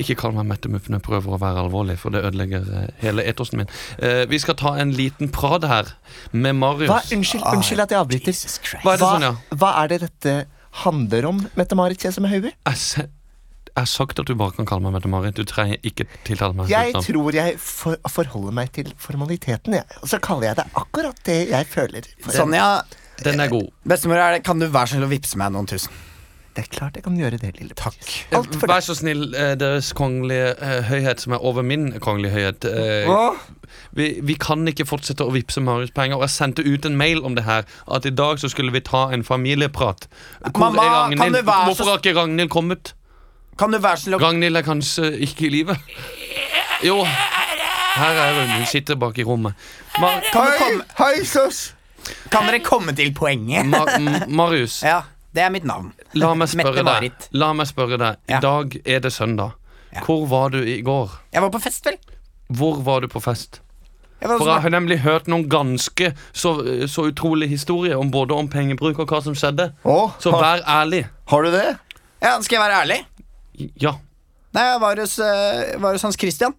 [0.03, 2.89] ikke kall meg Mette Mupp når jeg prøver å være alvorlig, for det ødelegger eh,
[3.03, 3.71] hele etosen min.
[3.99, 5.93] Eh, vi skal ta en liten prat her
[6.33, 6.91] med Marius.
[6.91, 8.39] Hva, unnskyld, unnskyld at jeg avbryter.
[8.39, 9.31] Hva er det, Hva, Sonja?
[9.59, 10.35] hva er det dette
[10.85, 12.53] handler om, Mette-Marit Kjesem Høiby?
[12.69, 13.09] Jeg,
[13.79, 15.37] har sagt at du bare kan kalle meg Mette-Marit.
[15.39, 16.71] Du trenger ikke tiltale meg.
[16.73, 17.05] Jeg Sultan.
[17.09, 19.87] tror jeg for, forholder meg til formaliteten, jeg.
[20.03, 22.09] Og så kaller jeg det akkurat det jeg føler.
[22.25, 22.69] For Sonja,
[23.25, 23.69] Den er god.
[23.87, 25.95] bestemor, er det, kan du være så snill å vippse meg noen tusen?
[26.59, 27.95] Det er klart jeg kan gjøre det, lille Takk.
[28.35, 32.33] Alt for Vær så snill, eh, Deres kongelige eh, høyhet, som er over min kongelige
[32.35, 32.67] høyhet.
[33.07, 33.29] Hva?
[33.95, 36.19] vi, vi kan ikke fortsette å vippse Marius penger.
[36.19, 37.63] Og jeg sendte ut en mail om det her.
[37.95, 40.09] At i dag så skulle vi ta en familieprat.
[40.51, 41.37] Hvor Mamma, er Ragnhild?
[41.39, 42.93] du være så- Hvorfor har ikke Ragnhild kommet?
[43.59, 45.77] Kan du være så snill Ragnhild er kanskje ikke i live?
[46.85, 48.51] Jo, her er hun.
[48.59, 49.55] Hun sitter bak i rommet.
[50.01, 51.75] Mar Kan, Hei, hei, søs!
[52.31, 53.67] kan dere komme til poenget?
[53.67, 53.87] Mar
[54.29, 55.01] Marius, Ja,
[55.35, 55.93] det er mitt navn.
[56.15, 57.13] la meg spørre deg.
[57.33, 58.17] La meg spørre deg.
[58.29, 58.41] I Ja.
[58.41, 59.53] dag er det søndag.
[59.93, 60.01] Ja.
[60.05, 61.11] Hvor var du i går?
[61.33, 61.97] Jeg var på fest, vel?
[62.51, 63.61] Hvor var du på fest?
[64.21, 66.57] Jeg For jeg har nemlig hørt noen ganske så,
[66.89, 69.73] så utrolige historier om både om pengebruk og hva som skjedde.
[69.85, 71.05] Åh, Så vær ærlig.
[71.29, 71.79] har du det?
[72.21, 73.05] Ja, skal jeg være ærlig?
[73.81, 73.93] Ja.
[74.55, 76.55] Nei, jeg var hos, eh, var hos Hans Christian.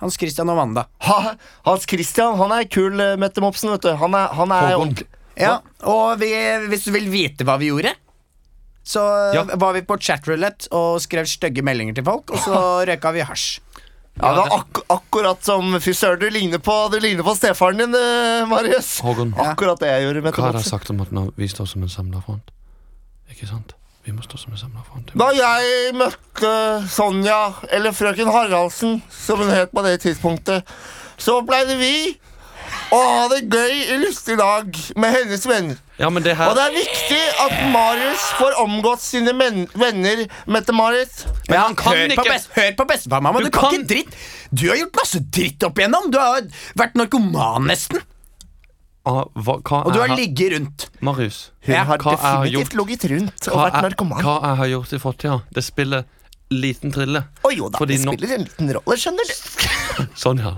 [0.00, 0.84] Hans Christian og Wanda.
[1.00, 1.34] Ha,
[1.66, 3.70] Hans Christian han er kul, eh, Mette Mopsen.
[3.70, 5.06] vet du Han er, han er ordentlig
[5.38, 6.32] Ja, og vi,
[6.68, 7.92] hvis du vil vite hva vi gjorde
[8.88, 9.02] Så
[9.34, 9.44] Ja.
[9.60, 13.60] var vi på chatroulette og skrev stygge meldinger til folk, og så røyka vi hasj.
[14.18, 17.78] Ja, det er ak akkurat som Fy søren, du ligner på Du ligner på stefaren
[17.78, 18.96] din, eh, Marius.
[19.04, 20.22] Håkon, Akkurat det jeg gjorde.
[20.24, 22.50] med hva har jeg sagt om at nå, vi står som en samla front?
[23.30, 23.74] Ikke sant?
[24.08, 25.12] Vi må stå som en samla front.
[25.14, 26.52] Da jeg møtte
[26.90, 27.38] Sonja,
[27.70, 30.64] eller frøken Haraldsen, som hun het på det tidspunktet,
[31.20, 31.92] så blei det vi
[32.94, 35.76] å ha det gøy i lystig lag med hennes venner.
[35.98, 41.24] Ja, men det Og det er viktig at Marius får omgått sine men venner, Mette-Marit.
[41.48, 43.40] Men han kan hør, på ikke best, hør på bestefar, mamma.
[43.42, 44.14] Du Du, kan kan- ikke dritt.
[44.54, 46.10] Du har gjort masse dritt opp igjennom.
[46.10, 46.40] Du har
[46.78, 48.00] vært narkoman, nesten.
[49.08, 50.86] ah, hva, hva Og du har ligget rundt.
[51.00, 54.22] Marius, Hun Ja, har jeg har definitivt ligget rundt og vært narkoman.
[54.22, 56.04] hva jeg har gjort i fortida, det spiller
[56.50, 57.24] liten trille.
[57.44, 60.06] Å jo da, Fordi det spiller spiller en liten rolle, skjønner du.
[60.22, 60.54] Sonja,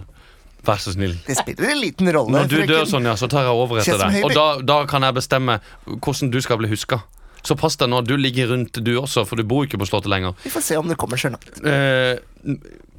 [0.66, 1.14] vær så snill.
[1.26, 2.30] Det spiller en liten rolle.
[2.34, 2.68] Når du frøken.
[2.68, 4.24] dør, sånn- Sonja, så tar jeg over etter deg.
[4.24, 7.02] Og da, da kan jeg bestemme hvordan du skal bli huska.
[7.42, 10.10] Så pass deg nå, du ligger rundt du også, for du bor ikke på Slottet
[10.12, 10.34] lenger.
[10.44, 11.38] Vi får se om det kommer sjøl.
[11.64, 12.18] Eh,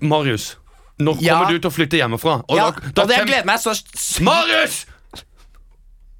[0.01, 0.55] Marius,
[0.99, 1.35] når Ja.
[1.37, 2.39] kommer du til å flytte hjemmefra?
[2.49, 3.75] Og Ja, da, da og det kjem- gleder meg så.
[4.23, 4.85] Marius!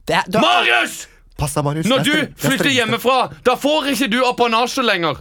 [0.06, 1.08] Det- har- Marius!
[1.38, 1.86] Pass deg, Marius.
[1.88, 5.17] Når du er flytter hjemmefra, da får ikke du apanasje lenger.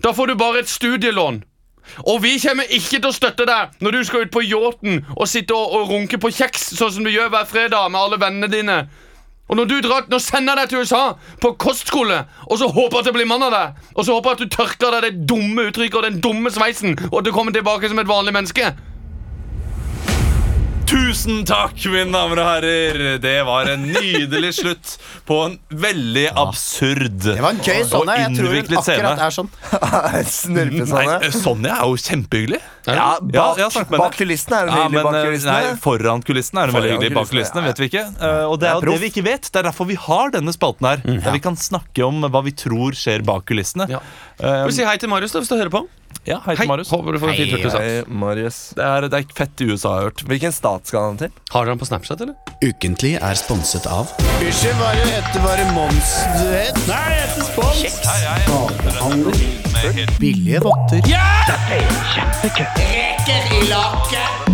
[0.00, 1.42] Da får du bare et studielån.
[2.06, 5.26] Og vi kommer ikke til å støtte deg når du skal ut på yachten og
[5.30, 8.50] sitte og, og runke på kjeks, sånn som du gjør hver fredag med alle vennene
[8.52, 8.78] dine.
[9.50, 11.02] Og når du drar, nå sender jeg deg til USA
[11.42, 13.82] på kostskole, og så håper jeg at det blir mann av deg.
[13.96, 16.96] Og så håper jeg at du tørker deg det dumme uttrykket og den dumme sveisen,
[17.10, 18.70] og at du kommer tilbake som et vanlig menneske.
[20.92, 22.98] Tusen takk, mine damer og herrer.
[23.22, 24.90] Det var en nydelig slutt
[25.28, 28.10] på en veldig absurd Det var en gøy sånn.
[28.12, 29.12] Jeg tror hun akkurat scene.
[29.24, 29.48] er sånn.
[30.36, 31.14] Snurpe Nei, sånn.
[31.16, 32.60] eh, Sonja er jo kjempehyggelig.
[32.82, 32.94] Ja,
[33.32, 34.98] Ja, bak, med bak kulissene er hun Ja, hyggelig.
[34.98, 35.54] men Bak eh, kulissene.
[35.70, 37.14] nei, Foran kulissene er hun veldig hyggelig.
[37.16, 37.70] Bak kulissene, ja.
[37.72, 38.04] vet vi ikke.
[38.12, 39.48] Eh, Og det er Det er jo det vi ikke vet.
[39.48, 41.04] Det er derfor vi har denne spalten her.
[41.08, 43.88] Der vi kan snakke om hva vi tror skjer bak kulissene.
[44.42, 44.64] Ja.
[44.66, 45.86] Eh, si hei til Marius da, hvis du hører på?
[46.26, 46.90] ja, hei Hei, til Marius.
[46.90, 47.78] håper du får en fin tur til USA.
[47.82, 48.56] Hei, Marius.
[48.78, 50.20] Det er, det er fett i USA, har jeg hørt.
[50.30, 51.30] Hvilken stat skal han til?
[51.50, 52.34] Har dere han på Snapchat, eller?
[52.62, 54.06] Ukentlig er sponset av
[54.38, 55.40] Unnskyld, hva er det heter?
[55.46, 56.78] Var Mons du het?
[56.90, 57.80] Nei, jeg heter Spons.
[60.22, 61.00] Billige votter.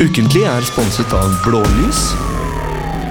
[0.01, 2.01] Ukentlig er sponset av Blålys.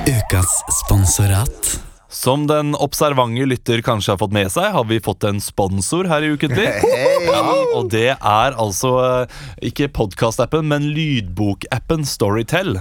[0.08, 0.52] Ukas
[0.84, 1.87] sponsorat.
[2.10, 6.24] Som den observante lytter kanskje har fått med seg, har vi fått en sponsor her
[6.24, 6.67] i Ukentlig.
[7.28, 7.41] Ja,
[7.76, 9.34] og det er altså eh,
[9.67, 12.78] ikke podkast-appen, men lydbokappen Storytel.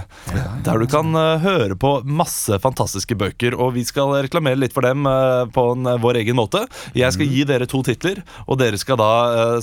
[0.63, 3.57] Der du kan eh, høre på masse fantastiske bøker.
[3.59, 6.63] Og vi skal reklamere litt for dem eh, på en, vår egen måte.
[6.95, 9.09] Jeg skal gi dere to titler, og dere skal da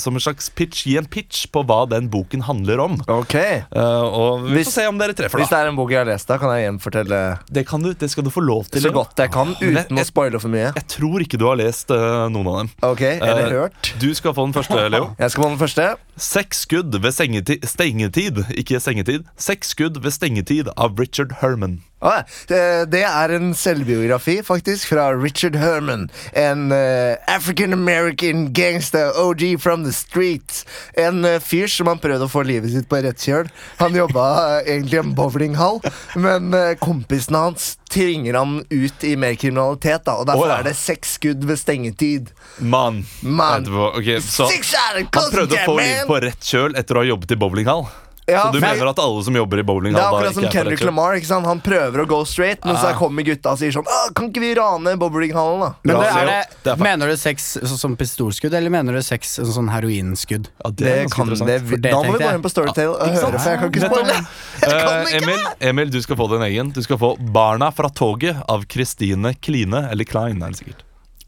[0.01, 2.99] som en slags pitch gi en pitch på hva den boken handler om.
[3.11, 3.35] Ok
[3.75, 6.27] og vi Hvis- se om dere treffer, Hvis det er en bok jeg har lest,
[6.29, 8.83] da kan jeg gjenfortelle Det, kan du, det skal du få lov til.
[8.83, 10.71] så godt jeg kan, uten å spoile for mye.
[10.75, 12.73] Jeg tror ikke du har lest uh, noen av dem.
[12.91, 13.95] Ok, Eller uh, hørt.
[14.03, 15.13] Du skal få den første, Leo.
[15.23, 15.89] Jeg skal få den første.
[16.17, 19.27] Seks skudd ved stengetid, ikke sengetid.
[19.41, 21.83] Seks skudd ved stengetid av Richard Herman.
[22.05, 26.09] Eh, det er en selvbiografi, faktisk, fra Richard Herman.
[26.33, 30.67] En uh, African American gangster, OG from the streets.
[30.95, 33.49] En uh, fyr som har prøvd å få livet sitt på rett kjøl.
[33.81, 35.81] Han jobba uh, egentlig i en bowlinghall,
[36.21, 40.05] men uh, kompisen hans tvinger han ut i mer kriminalitet.
[40.05, 40.61] da Og Derfor oh, ja.
[40.61, 42.33] er det seks skudd ved stengetid.
[42.59, 43.05] Mann.
[43.23, 43.69] Man.
[43.95, 47.87] Okay, han prøvde å få livet på rett kjøl etter å ha jobbet i bowlinghall.
[48.27, 50.81] Ja, så du men- mener at alle som jobber i Det er akkurat som Kendrick?
[50.81, 51.13] Lamar.
[51.15, 51.45] ikke sant?
[51.47, 52.95] Han prøver å go straight, men så Ah.
[52.95, 55.75] kommer gutta og sier sånn «Ah, Kan ikke vi rane bowlinghallen, da?
[55.85, 59.03] Men det, er det, Det er mener du sex sånn som pistolskudd, eller mener du
[59.03, 60.47] sex sånn, sånn heroinskudd?
[60.65, 62.89] Ja, det Det kan det, For det Da må vi bare gå inn på Storytale
[62.97, 64.27] og høre, for jeg kan ikke spoile.
[64.63, 66.71] Eh, ikke Emil, Emil, du skal få din egen.
[66.73, 69.91] Du skal få 'Barna fra toget' av Christine Kline.
[69.91, 70.81] Eller Klein, er det sikkert.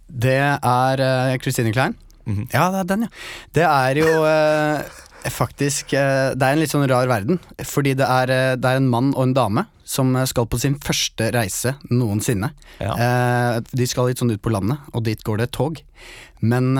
[0.08, 0.96] Det er
[1.38, 1.94] Kristine Christine Klein.
[2.26, 2.48] Mhm.
[2.52, 3.08] Ja, det er den, ja.
[3.52, 4.82] Det er jo eh,
[5.32, 7.40] faktisk eh, Det er en litt sånn rar verden.
[7.64, 10.60] Fordi det er, eh, det er en mann og en dame som eh, skal på
[10.60, 12.52] sin første reise noensinne.
[12.82, 12.94] Ja.
[13.70, 15.82] De skal litt sånn ut på landet, og dit går det et tog.
[16.42, 16.74] Men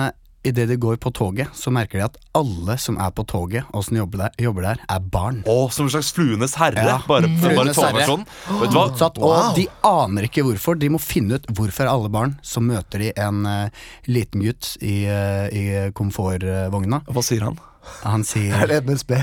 [0.47, 3.85] idet de går på toget, så merker de at alle som er på toget, og
[3.87, 5.41] som jobber der, jobber der er barn.
[5.49, 6.83] Å, som en slags Fluenes herre.
[6.87, 6.97] Ja.
[7.07, 8.25] Bare, bare togversjonen.
[8.61, 8.87] Vet du hva?
[9.17, 9.27] Wow.
[9.27, 10.79] og de aner ikke hvorfor.
[10.79, 12.37] De må finne ut hvorfor alle barn.
[12.45, 15.65] Så møter de en uh, liten gutt i, uh, i
[15.97, 17.03] komfortvogna.
[17.11, 17.59] Hva sier han?
[18.03, 19.13] Han sier Er det NSB?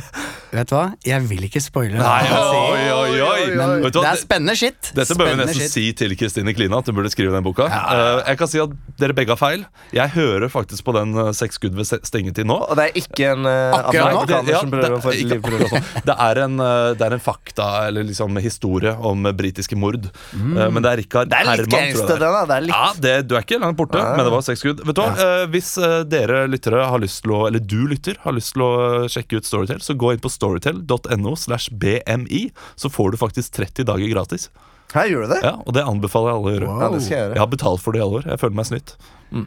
[0.55, 1.99] Vet du hva, jeg vil ikke spoile.
[1.99, 3.57] Nei, hva han sier, oi, oi, oi.
[3.59, 4.05] Men Vet du hva?
[4.07, 4.91] det er spennende shit.
[4.95, 5.73] Dette bør vi Spennende nesten shit.
[5.75, 7.67] si til Kristine Klina, at hun burde skrive den boka.
[7.67, 9.65] Eh, jeg kan si at dere begge har feil.
[9.97, 12.59] Jeg hører faktisk på den uh, Seks skudd ved se- stengetid nå.
[12.69, 14.23] Og det er ikke en uh, Akkurat nå?
[14.23, 15.43] afroamerikaner ja, som prøver å få det, et liv
[16.11, 20.07] det, er en, eh, det er en fakta, eller liksom historie om eh, britiske mord.
[20.07, 20.39] Eh,
[20.71, 21.75] men det er Rikard Det er litt Herman.
[21.75, 22.23] tror jeg det er.
[22.23, 22.45] den, da.
[22.47, 24.85] Det er litt Ja, det, Du er ikke langt borte, men det var seks skudd.
[24.87, 25.11] Vet du hva?
[25.27, 28.65] Eh, hvis eh, dere lyttere har lyst til å Eller du lytter har lyst til
[28.67, 28.73] å
[29.11, 32.47] sjekke ut Storytel, så gå inn på storytel.no slash bmi,
[32.81, 34.49] så får du faktisk 30 dager gratis.
[34.95, 35.41] Her gjør du det?
[35.43, 36.73] Ja, Og det anbefaler jeg alle å gjøre.
[36.79, 38.31] Ja, det skal jeg Jeg har betalt for det i alle år.
[38.31, 38.97] Jeg føler meg snytt.
[39.35, 39.47] Mm.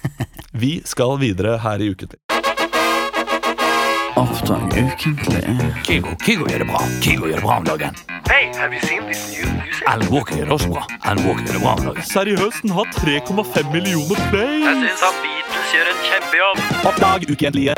[0.64, 2.18] Vi skal videre her i Ukentlig.
[5.86, 6.80] Kygo, Kygo gjør det bra.
[7.00, 7.96] Kygo gjør det bra om dagen.
[9.88, 10.84] Alan Walker gjør det også bra.
[11.08, 12.04] Alan Walker gjør det bra om dagen.
[12.10, 14.60] Seriøst, den har 3,5 millioner play!
[14.68, 16.02] syns han Beatles gjør en
[16.32, 16.86] kjempejobb.
[16.86, 17.74] Oppdag ukentlige.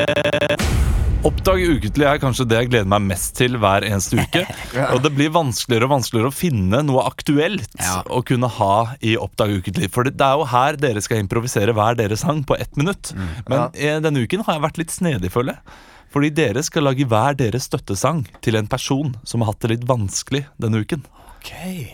[1.25, 4.43] Oppdag ukentlig er kanskje det jeg gleder meg mest til hver eneste uke.
[4.93, 9.57] Og det blir vanskeligere og vanskeligere å finne noe aktuelt å kunne ha i Oppdag
[9.59, 9.89] ukentlig.
[9.93, 13.11] For det det er jo her dere skal improvisere hver deres sang på ett minutt.
[13.49, 13.99] Men ja.
[14.05, 15.81] denne uken har jeg vært litt snedig, føler jeg.
[16.15, 19.89] Fordi dere skal lage hver deres støttesang til en person som har hatt det litt
[19.89, 21.03] vanskelig denne uken.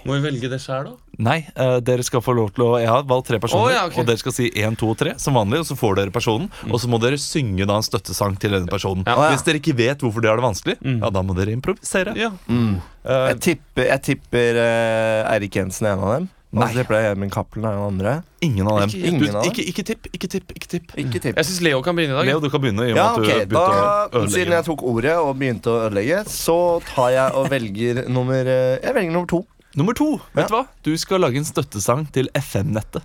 [0.07, 0.97] Må vi velge det sjøl, da?
[1.21, 3.83] Nei, uh, dere skal få lov til å Jeg har valgt tre personer, oh, ja,
[3.89, 3.99] okay.
[4.01, 5.61] og dere skal si én, to og tre som vanlig.
[5.61, 8.71] Og så får dere personen, og så må dere synge da en støttesang til denne
[8.71, 9.05] personen.
[9.05, 9.29] Ja.
[9.33, 12.15] Hvis dere ikke vet hvorfor de har det vanskelig, ja, da må dere improvisere.
[12.17, 12.31] Ja.
[12.49, 16.29] Eh, Jeg tipper, jeg tipper eh, Eirik Jensen er en av dem.
[16.51, 16.65] Nei.
[16.65, 18.13] Altså, det ble Gjermund Cappelen er den andre.
[18.43, 18.89] ingen av dem.
[18.89, 19.51] Ikke- ingen du, av dem?
[19.51, 20.91] ikke, ikke tipp, ikke tipp, ikke tipp.
[20.99, 21.35] Ikke tipp.
[21.37, 22.25] Jeg syns Leo kan begynne i dag.
[22.27, 22.83] Leo, du kan begynne.
[22.87, 24.33] I og med Ja, at du da, å ødelegge.
[24.35, 28.79] Siden jeg tok ordet og begynte å ødelegge, så tar jeg og velger nummer eh,
[28.83, 29.45] Jeg velger nummer to.
[29.79, 30.47] Nummer to, vet Ja.
[30.47, 30.67] du hva?
[30.83, 33.03] Du skal lage en støttesang til FM-nettet.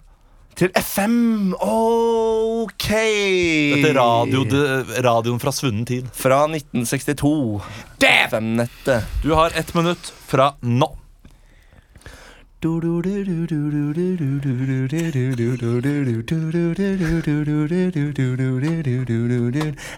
[0.56, 1.54] Til FM.
[1.60, 2.88] Ok.
[2.88, 4.62] Dette radio, de,
[5.04, 6.06] radioen fra svunnen tid.
[6.16, 7.62] Fra 1962.
[8.00, 9.04] FM-nettet.
[9.22, 10.90] Du har ett minutt fra nå.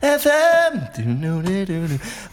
[0.02, 0.81] FM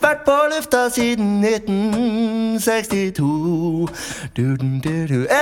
[0.01, 3.87] Vært på lufta siden 1962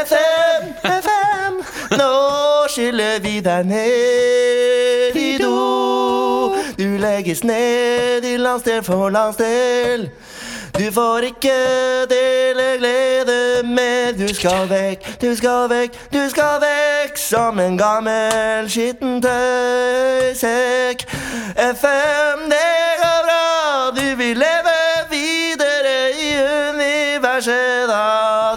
[0.03, 1.53] FM, FM
[1.97, 2.13] Nå
[2.69, 6.53] skyller vi deg ned i do.
[6.77, 10.09] Du legges ned i landsdel for landsdel
[10.79, 11.57] du får ikke
[12.09, 18.69] dele glede med Du skal vekk, du skal vekk, du skal vekk som en gammel
[18.69, 21.05] skitten tøysekk.
[21.55, 23.45] FM, det går bra,
[23.99, 24.77] du vil leve
[25.09, 26.29] videre i
[26.69, 28.03] universet da.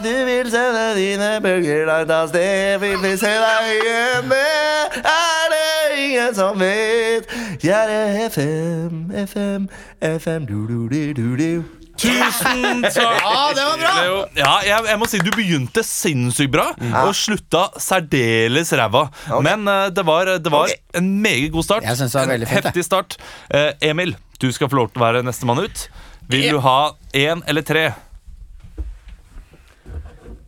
[0.05, 2.79] Du vil sende dine bølger langt av sted.
[2.81, 7.29] vil Vi se deg igjen, det er det ingen som vet.
[7.61, 9.69] Kjære FM, FM,
[10.01, 11.86] FM, du-du-du-du-du.
[11.97, 12.97] Tusen takk!
[13.25, 13.93] Ja, det var bra!
[14.37, 16.67] Ja, jeg, jeg må si Du begynte sinnssykt bra
[17.03, 19.07] og slutta særdeles ræva.
[19.45, 20.77] Men eh, det var, det var Ok.
[21.01, 21.87] en meget god start.
[21.89, 23.17] Jeg synes det var veldig fint, Heftig start.
[23.51, 25.87] Eh, Emil, du skal få lov til å være nestemann ut.
[26.29, 26.79] Vil du ha
[27.17, 27.87] én eller tre?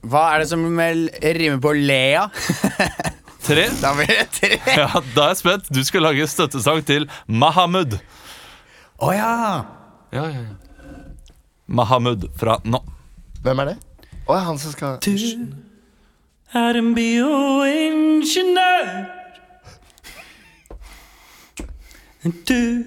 [0.09, 2.29] Hva er det som vel rimer på Lea?
[3.49, 3.65] Tre?
[3.81, 4.57] Da blir det tre.
[4.77, 5.69] Ja, Da er jeg spent.
[5.73, 7.95] Du skal lage støttesang til Mahamud.
[9.01, 9.31] Å ja.
[10.13, 10.68] Ja, ja, ja.
[11.69, 12.81] Mahamud fra nå.
[13.45, 13.77] Hvem er det?
[14.27, 15.13] Å, ja, han som skal Du
[16.57, 18.93] Er en bioingeniør.
[22.49, 22.85] Du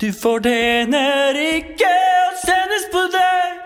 [0.00, 3.58] Du fortjener ikke å sendes på deg.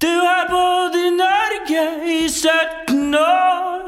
[0.00, 3.82] Du har bodd i Norge i 17 år.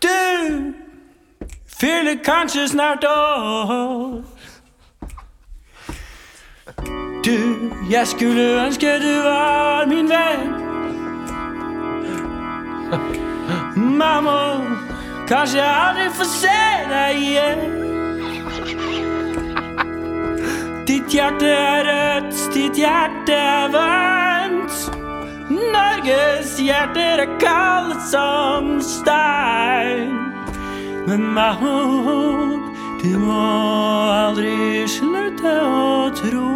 [0.00, 0.72] Du
[1.86, 4.22] fyller kanskje snart år.
[7.24, 7.38] Du,
[7.90, 10.50] jeg skulle ønske du var min venn.
[13.76, 14.40] Mamma,
[15.28, 16.58] kanskje jeg aldri får se
[16.90, 17.64] deg igjen.
[20.86, 24.78] Ditt hjerte er rødt, ditt hjerte er varmt.
[25.50, 30.25] Norges hjerter er kalde som stein.
[31.06, 32.62] Men Mahmoud,
[33.02, 33.36] du må
[34.10, 36.48] aldri slutte å tro.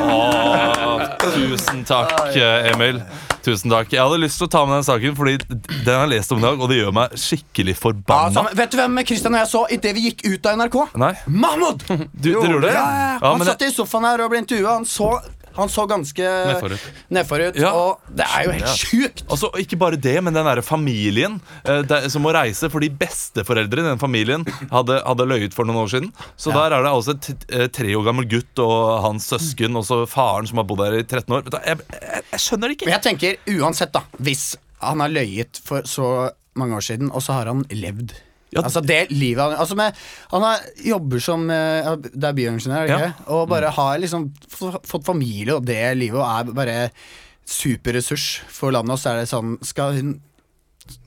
[0.00, 3.00] Åh, tusen takk, eh, Emil.
[3.40, 3.88] Tusen takk.
[3.94, 6.42] Jeg hadde lyst til å ta med den saken, fordi den har jeg lest om
[6.42, 8.42] i dag, og det gjør meg skikkelig Ja, forbanna.
[8.50, 10.76] Ja, vet du hvem Christian og jeg så idet vi gikk ut av NRK?
[11.00, 11.84] Nei, Mahmoud!
[11.88, 12.74] du, gjorde det?
[12.76, 13.18] Ja, ja, ja.
[13.22, 14.74] Ja, Han satt i sofaen her og ble intervjua.
[14.76, 15.22] Han, så-
[15.56, 16.84] han så ganske Nedforut.
[17.10, 17.56] nedforut.
[17.60, 17.72] Ja.
[17.74, 19.22] Og det er jo helt sjukt.
[19.30, 23.82] Altså, ikke bare det, men den der familien eh, det, som må reise fordi besteforeldre
[23.82, 26.10] i den familien hadde, hadde løyet for noen år siden.
[26.40, 29.86] Så der er det altså et eh, tre år gammel gutt og hans søsken og
[29.88, 31.46] så faren som har bodd der i 13 år.
[31.50, 32.90] Du, jeg, jeg, jeg skjønner det ikke.
[32.90, 34.04] Men jeg tenker uansett, da.
[34.22, 34.44] Hvis
[34.80, 36.10] han har løyet for så
[36.58, 38.14] mange år siden, og så har han levd.
[38.50, 38.64] Ja.
[38.64, 39.94] Altså det livet Han altså med,
[40.32, 43.10] Han har, jobber som eh, Det er bioingeniør, ikke Ja.
[43.30, 46.78] Og bare har liksom fått familie og det livet, og er bare
[47.46, 48.96] superressurs for landet.
[48.96, 50.16] Og så er det sånn Skal hun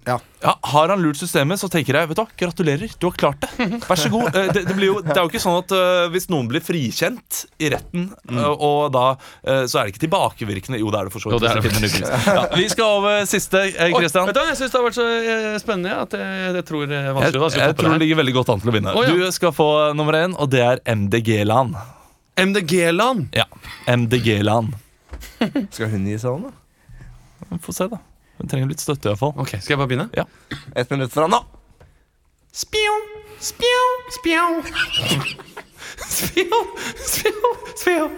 [0.06, 0.18] Ja.
[0.44, 3.46] Ja, har han lurt systemet, så tenker jeg vet du hva, gratulerer, du har klart
[3.46, 3.68] det.
[3.88, 4.36] Vær så god.
[4.36, 6.62] Eh, Det, det, blir jo, det er jo ikke sånn at uh, hvis noen blir
[6.64, 11.08] frikjent i retten, uh, og da uh, så er det ikke tilbakevirkende Jo, det er
[11.10, 11.48] det for så vidt.
[12.28, 15.08] Ja, vi skal over siste, eh, Oi, vet du, jeg syns det har vært så
[15.64, 18.54] spennende at jeg, jeg tror det er vanskelig, Jeg, jeg tror det ligger veldig godt
[18.54, 18.96] an til å vinne.
[19.00, 19.16] Oh, ja.
[19.16, 21.78] Du skal få nummer én, og det er MDG-land.
[22.44, 23.30] MDG-land.
[23.38, 23.48] Ja,
[23.88, 24.76] MDG-land.
[25.74, 27.48] Skal hun gi seg hånd, da?
[27.54, 28.04] Vi får se, da.
[28.44, 29.32] Hun trenger litt støtte, iallfall.
[29.40, 30.10] Ok, Skal jeg bare begynne?
[30.20, 30.26] Ja.
[30.76, 31.38] Ett minutt fra nå.
[32.52, 32.96] Spjo,
[33.40, 33.84] spjo,
[34.18, 34.42] spjo.
[36.04, 36.60] Spjo,
[37.00, 38.10] spjo, spjo.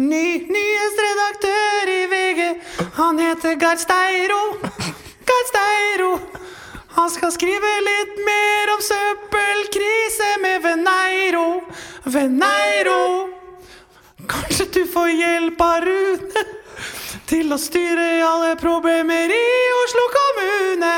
[0.00, 2.40] Ny nyhetsredaktør i VG.
[2.96, 4.40] Han heter Gard Steiro.
[5.28, 6.10] Gard Steiro.
[6.96, 11.46] Han skal skrive litt mer om søppelkrise med Veneiro.
[12.16, 12.98] Veneiro.
[14.24, 16.48] Kanskje du får hjelp av Rune
[17.32, 19.46] til å styre alle problemer i
[19.82, 20.96] Oslo kommune.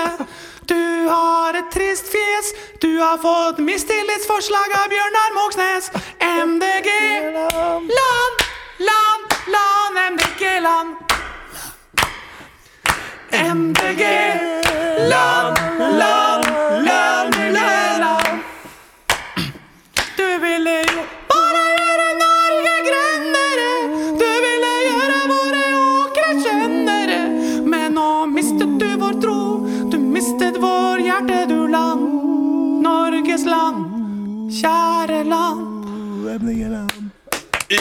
[0.67, 2.51] Du har et trist fjes,
[2.83, 5.91] du har fått mistillitsforslag av Bjørnar Moxnes.
[6.19, 6.91] MDG,
[7.31, 8.43] land,
[8.91, 10.01] land, land.
[13.35, 14.03] MDG,
[15.11, 15.64] land, land,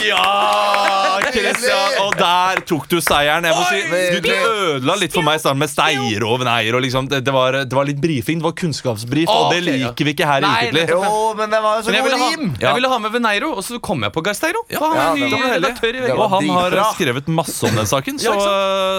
[0.02, 1.98] Ja, Christian!
[2.04, 3.46] Og der tok du seieren.
[3.46, 3.80] Jeg må si,
[4.14, 6.80] du, du ødela litt for meg starten med Steiro og Veneiro.
[6.82, 7.08] Liksom.
[7.10, 10.28] Det, det, var, det var litt brifing, det var kunnskapsbrif, og det liker vi ikke
[10.28, 10.84] her i Nei, Ukentlig.
[10.94, 13.14] Jo, men det var jo så Men jeg god ville, ha, jeg ville ha med
[13.14, 14.64] Veneiro, og så kom jeg på Garsteiro.
[14.72, 16.14] Ja, han ja, er ny redaktør i VG.
[16.16, 18.36] Og han har skrevet masse om den saken, så,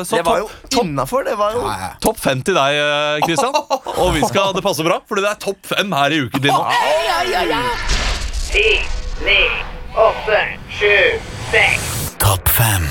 [0.06, 0.50] så Det var jo
[0.84, 1.26] innafor.
[1.28, 1.66] Det var jo
[2.04, 3.56] topp fem til deg, eh, Christian.
[4.06, 6.62] Og vi skal, det passer bra, fordi det er topp fem her i Ukentlig nå.
[8.52, 8.68] Ti,
[9.26, 9.40] ni,
[9.96, 10.44] åtte,
[10.80, 11.20] sju,
[11.52, 11.92] seks.
[12.22, 12.86] Topp fem.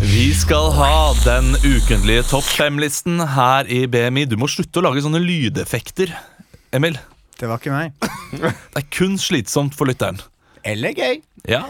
[0.00, 4.24] Vi skal ha den ukentlige topp fem-listen her i BMI.
[4.30, 6.12] Du må slutte å lage sånne lydeffekter,
[6.74, 6.96] Emil.
[7.40, 7.94] Det var ikke meg.
[8.40, 10.20] Det er kun slitsomt for lytteren.
[10.64, 11.22] Eller gøy.
[11.48, 11.62] Ja,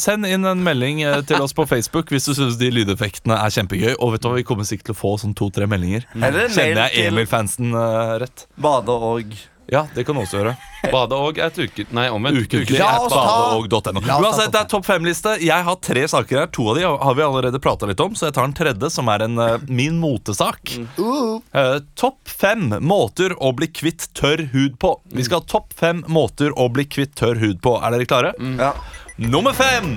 [0.00, 3.52] Send inn en melding eh, til oss på Facebook hvis du syns de lydeffektene er
[3.54, 3.92] kjempegøy.
[4.02, 6.02] Og vet du hva, vi kommer sikkert til å få sånn to-tre meldinger.
[6.18, 8.46] Eller mail Kjenner jeg til- Emil-fansen eh, rett?
[8.58, 9.36] Bade og
[9.66, 10.54] Ja, det kan du også gjøre.
[10.92, 11.86] Bade og et uke...
[11.96, 12.42] Nei, omvendt.
[12.44, 14.02] Ukentlig La at oss badeog.no.
[14.04, 15.36] La oss ta Uansett, det er topp fem-liste.
[15.44, 16.50] Jeg har tre saker her.
[16.54, 19.08] To av de har vi allerede prata litt om, så jeg tar den tredje, som
[19.12, 20.74] er en, eh, min motesak.
[20.76, 24.98] Eh, topp fem måter å bli kvitt tørr hud på.
[25.14, 27.78] Vi skal ha topp fem måter å bli kvitt tørr hud på.
[27.80, 28.34] Er dere klare?
[28.60, 28.74] Ja.
[29.16, 29.96] Nummer fem.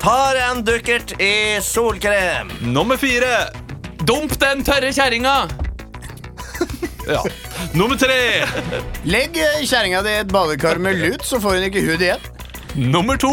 [0.00, 2.52] Tar en dukkert i solkrem.
[2.60, 3.50] Nummer fire.
[4.04, 5.48] Dump den tørre kjerringa!
[7.08, 7.22] Ja.
[7.74, 8.18] Nummer tre.
[9.08, 9.36] Legg
[9.66, 12.26] kjerringa di i et badekar med lut, så får hun ikke hud igjen.
[12.76, 13.30] Nummer to.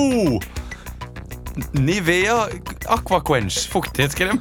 [1.74, 2.38] Nivea
[2.94, 4.40] Aquaquench fuktighetskrem.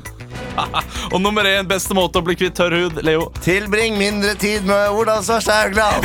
[1.12, 3.00] Og nummer én, beste måte å bli kvitt tørr hud.
[3.04, 3.30] Leo.
[3.44, 6.04] Tilbring mindre tid med Ola Svarstad Haugland.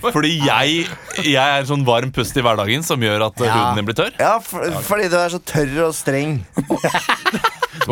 [0.00, 0.86] Fordi jeg,
[1.24, 3.52] jeg er en sånn varm pust i hverdagen som gjør at Ja.
[3.52, 4.14] huden din blir tørr.
[4.20, 6.40] Ja, for, fordi du er så tørr og streng.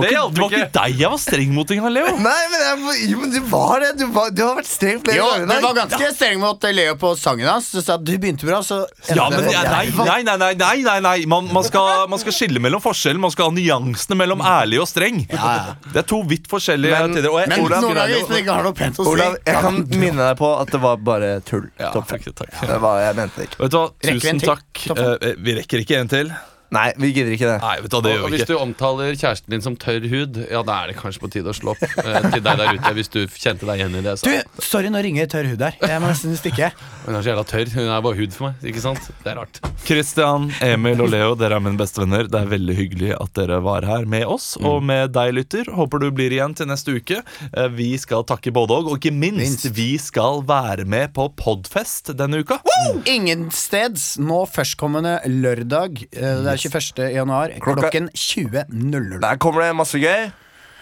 [0.02, 2.12] Det var, ikke, det var ikke deg jeg var streng mot engang, Leo.
[2.28, 3.90] Nei, men, jeg, jo, men du var det.
[3.98, 5.48] Du, var, du har vært streng flere Jo, ganger.
[5.48, 7.70] Du var ganske streng mot Leo på sangen hans.
[7.74, 8.80] Du sa at du begynte bra, så
[9.10, 11.16] Ja, men ja, nei, nei, nei, nei, nei, nei, nei.
[11.30, 13.20] Man, man, skal, man skal skille mellom forskjellen.
[13.22, 15.22] Man skal ha nyansene mellom ærlig og streng.
[15.28, 17.30] Det er to vidt forskjellige Men- tider.
[17.32, 19.38] Og jeg Men Olav, noen ganger hvis man ikke har noe pent å si Olav,
[19.46, 21.66] jeg kan minne deg på at det var bare tull.
[21.80, 22.54] Ja, takk, takk.
[22.68, 23.60] Det var, jeg mente ikke.
[23.64, 24.86] Vet du hva, tusen takk.
[24.94, 26.32] Eh, vi rekker ikke en til.
[26.74, 27.58] Nei, vi gidder ikke det.
[27.62, 28.52] Nei, vet du det Og gjør vi hvis ikke.
[28.52, 31.56] du omtaler kjæresten din som tørr hud, ja, da er det kanskje på tide å
[31.56, 32.92] slå opp eh, til deg der ute.
[32.98, 34.14] Hvis du kjente deg igjen i det.
[34.20, 34.28] Så.
[34.28, 35.78] Du, sorry, nå ringer tørr hud her.
[35.80, 36.68] Jeg må nesten stikke.
[37.06, 37.72] Hun er så jævla tørr.
[37.72, 38.66] Hun er bare hud for meg.
[38.68, 39.08] Ikke sant?
[39.24, 39.62] Det er rart.
[39.88, 42.28] Christian, Emil og Leo, dere er mine bestevenner.
[42.28, 45.70] Det er veldig hyggelig at dere var her med oss og med deg, lytter.
[45.72, 47.22] Håper du blir igjen til neste uke.
[47.48, 49.70] Eh, Vi skal takke både og, og ikke minst, Minst.
[49.76, 52.60] vi skal være med på Podfest denne uka.
[53.08, 56.02] Ingensteds nå førstkommende lørdag.
[56.12, 57.08] eh, Det er 21.
[57.14, 59.20] januar Klokka- klokken 20.00.
[59.20, 60.30] Der kommer det masse gøy.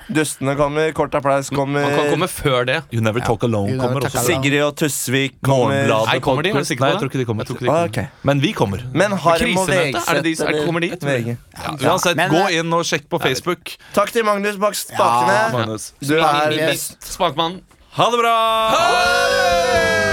[0.06, 1.82] Dustene kommer, Kort applaus kommer.
[1.82, 2.76] Man kan komme før det.
[2.94, 4.26] You Never Talk Alone Never kommer Talk også.
[4.28, 5.82] Sigrid og Tusvik kommer.
[5.90, 6.52] Nei, kommer de?
[6.54, 7.42] Er du sikker på Nei, jeg tror ikke de kommer.
[7.50, 8.06] Ikke de Ah, okay.
[8.22, 8.84] Men vi kommer.
[8.94, 10.04] Men Harm og Krisemøte?
[10.06, 10.90] Er det de- er kommer de?
[10.94, 11.36] VG.
[11.82, 13.76] Uansett, Men, gå eh, inn og sjekk på Facebook.
[13.94, 15.52] Takk til Magnus bak spakene.
[15.58, 15.92] Magnus.
[16.00, 17.02] Du er best.
[17.02, 17.62] Spakmann.
[17.98, 20.05] Ha det bra!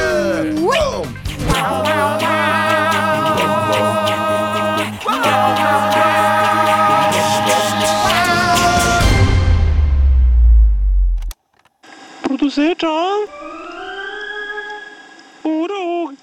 [12.53, 13.23] Produsert av
[15.43, 16.22] Ordet